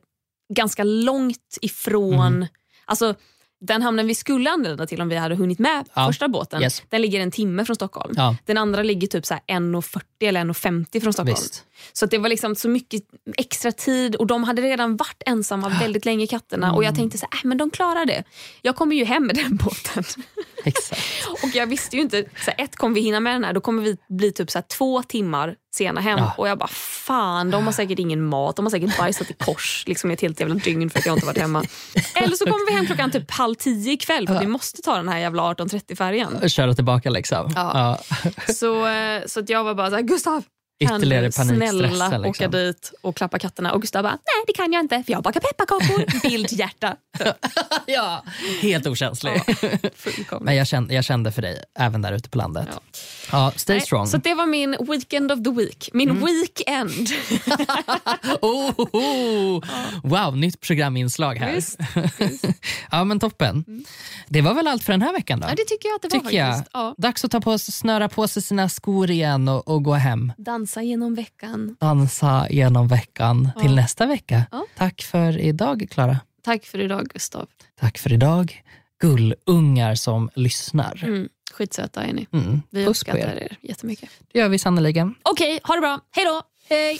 [0.54, 2.34] ganska långt ifrån...
[2.36, 2.48] Mhm.
[2.86, 3.16] Alltså,
[3.62, 6.08] den hamnen vi skulle anlända till om vi hade hunnit med Ja.
[6.08, 6.84] första båten, Yes.
[6.90, 8.14] den ligger en timme från Stockholm.
[8.18, 11.36] Ja, Den andra ligger typ så här 1.40 eller 1.50 från Stockholm.
[11.42, 11.64] visst.
[11.94, 13.02] Så att det var liksom så mycket
[13.38, 16.86] extra tid och de hade redan varit ensamma väldigt länge katterna och Mm.
[16.86, 18.24] jag tänkte så här, äh, men de klarar det.
[18.62, 20.04] Jag kommer ju hem med den båten.
[20.64, 21.02] Exakt.
[21.44, 23.62] Och jag visste ju inte, så här, ett kommer vi hinna med den här, då
[23.62, 26.20] kommer vi bli typ så här, två timmar sena hem.
[26.20, 26.34] Ja.
[26.38, 29.84] Och jag bara fan, de har säkert ingen mat, de har säkert bajsat i kors
[29.88, 31.64] liksom ett helt jävla dygn för att jag inte varit hemma.
[32.16, 34.96] Eller så kommer vi hem klockan typ halv tio ikväll för att vi måste ta
[34.96, 36.50] den här jävla 18.30 färjan.
[36.50, 37.52] Köra tillbaka liksom.
[37.56, 38.00] Ja.
[38.54, 40.44] Så, eh, så att jag var bara så här, Gustav,
[40.80, 42.06] kan Ytterligare du snälla panikstressa.
[42.20, 42.52] åka Liksom.
[42.52, 43.72] dit och klappa katterna?
[43.72, 46.22] Och Gustav bara, nej det kan jag inte för jag bakar pepparkakor.
[46.30, 46.96] Bildhjärta.
[47.86, 48.24] ja,
[48.62, 49.42] helt okänslig.
[49.96, 50.46] Fullkomligt.
[50.46, 52.68] Men jag kände, jag kände för dig, även där ute på landet.
[52.72, 52.80] Ja.
[53.32, 54.08] Ja, stay Nej, strong.
[54.08, 55.90] Så det var min weekend of the week.
[55.94, 56.26] Min Mm.
[56.26, 57.08] weekend.
[58.42, 59.64] Oh, oh, oh.
[60.04, 61.52] Wow, nytt programinslag här.
[61.56, 61.80] Visst,
[62.92, 63.86] ja, men toppen.
[64.28, 65.48] Det var väl allt för den här veckan då?
[65.48, 66.70] Ja, det tycker jag att det var Tycker faktiskt.
[66.74, 66.96] Ja.
[66.98, 70.32] Dags att ta på, snöra på sig sina skor igen och, och gå hem.
[70.66, 71.76] Dansa genom veckan.
[71.80, 73.76] Dansa genom veckan till Ja.
[73.76, 74.44] nästa vecka.
[74.52, 74.66] Ja.
[74.78, 76.20] Tack för idag, Klara.
[76.44, 77.48] Tack för idag Gustav.
[77.80, 78.64] Tack för idag,
[79.02, 81.04] gullungar som lyssnar.
[81.04, 81.30] Mm.
[81.54, 82.28] Skitsöta är ni.
[82.32, 82.62] Mm.
[82.70, 83.44] Vi Puss uppskattar er.
[83.44, 84.10] er jättemycket.
[84.34, 85.16] Det gör vi sannoliken.
[85.24, 86.00] Okej, ha det bra.
[86.12, 86.42] Hej då.
[86.70, 87.00] Hej.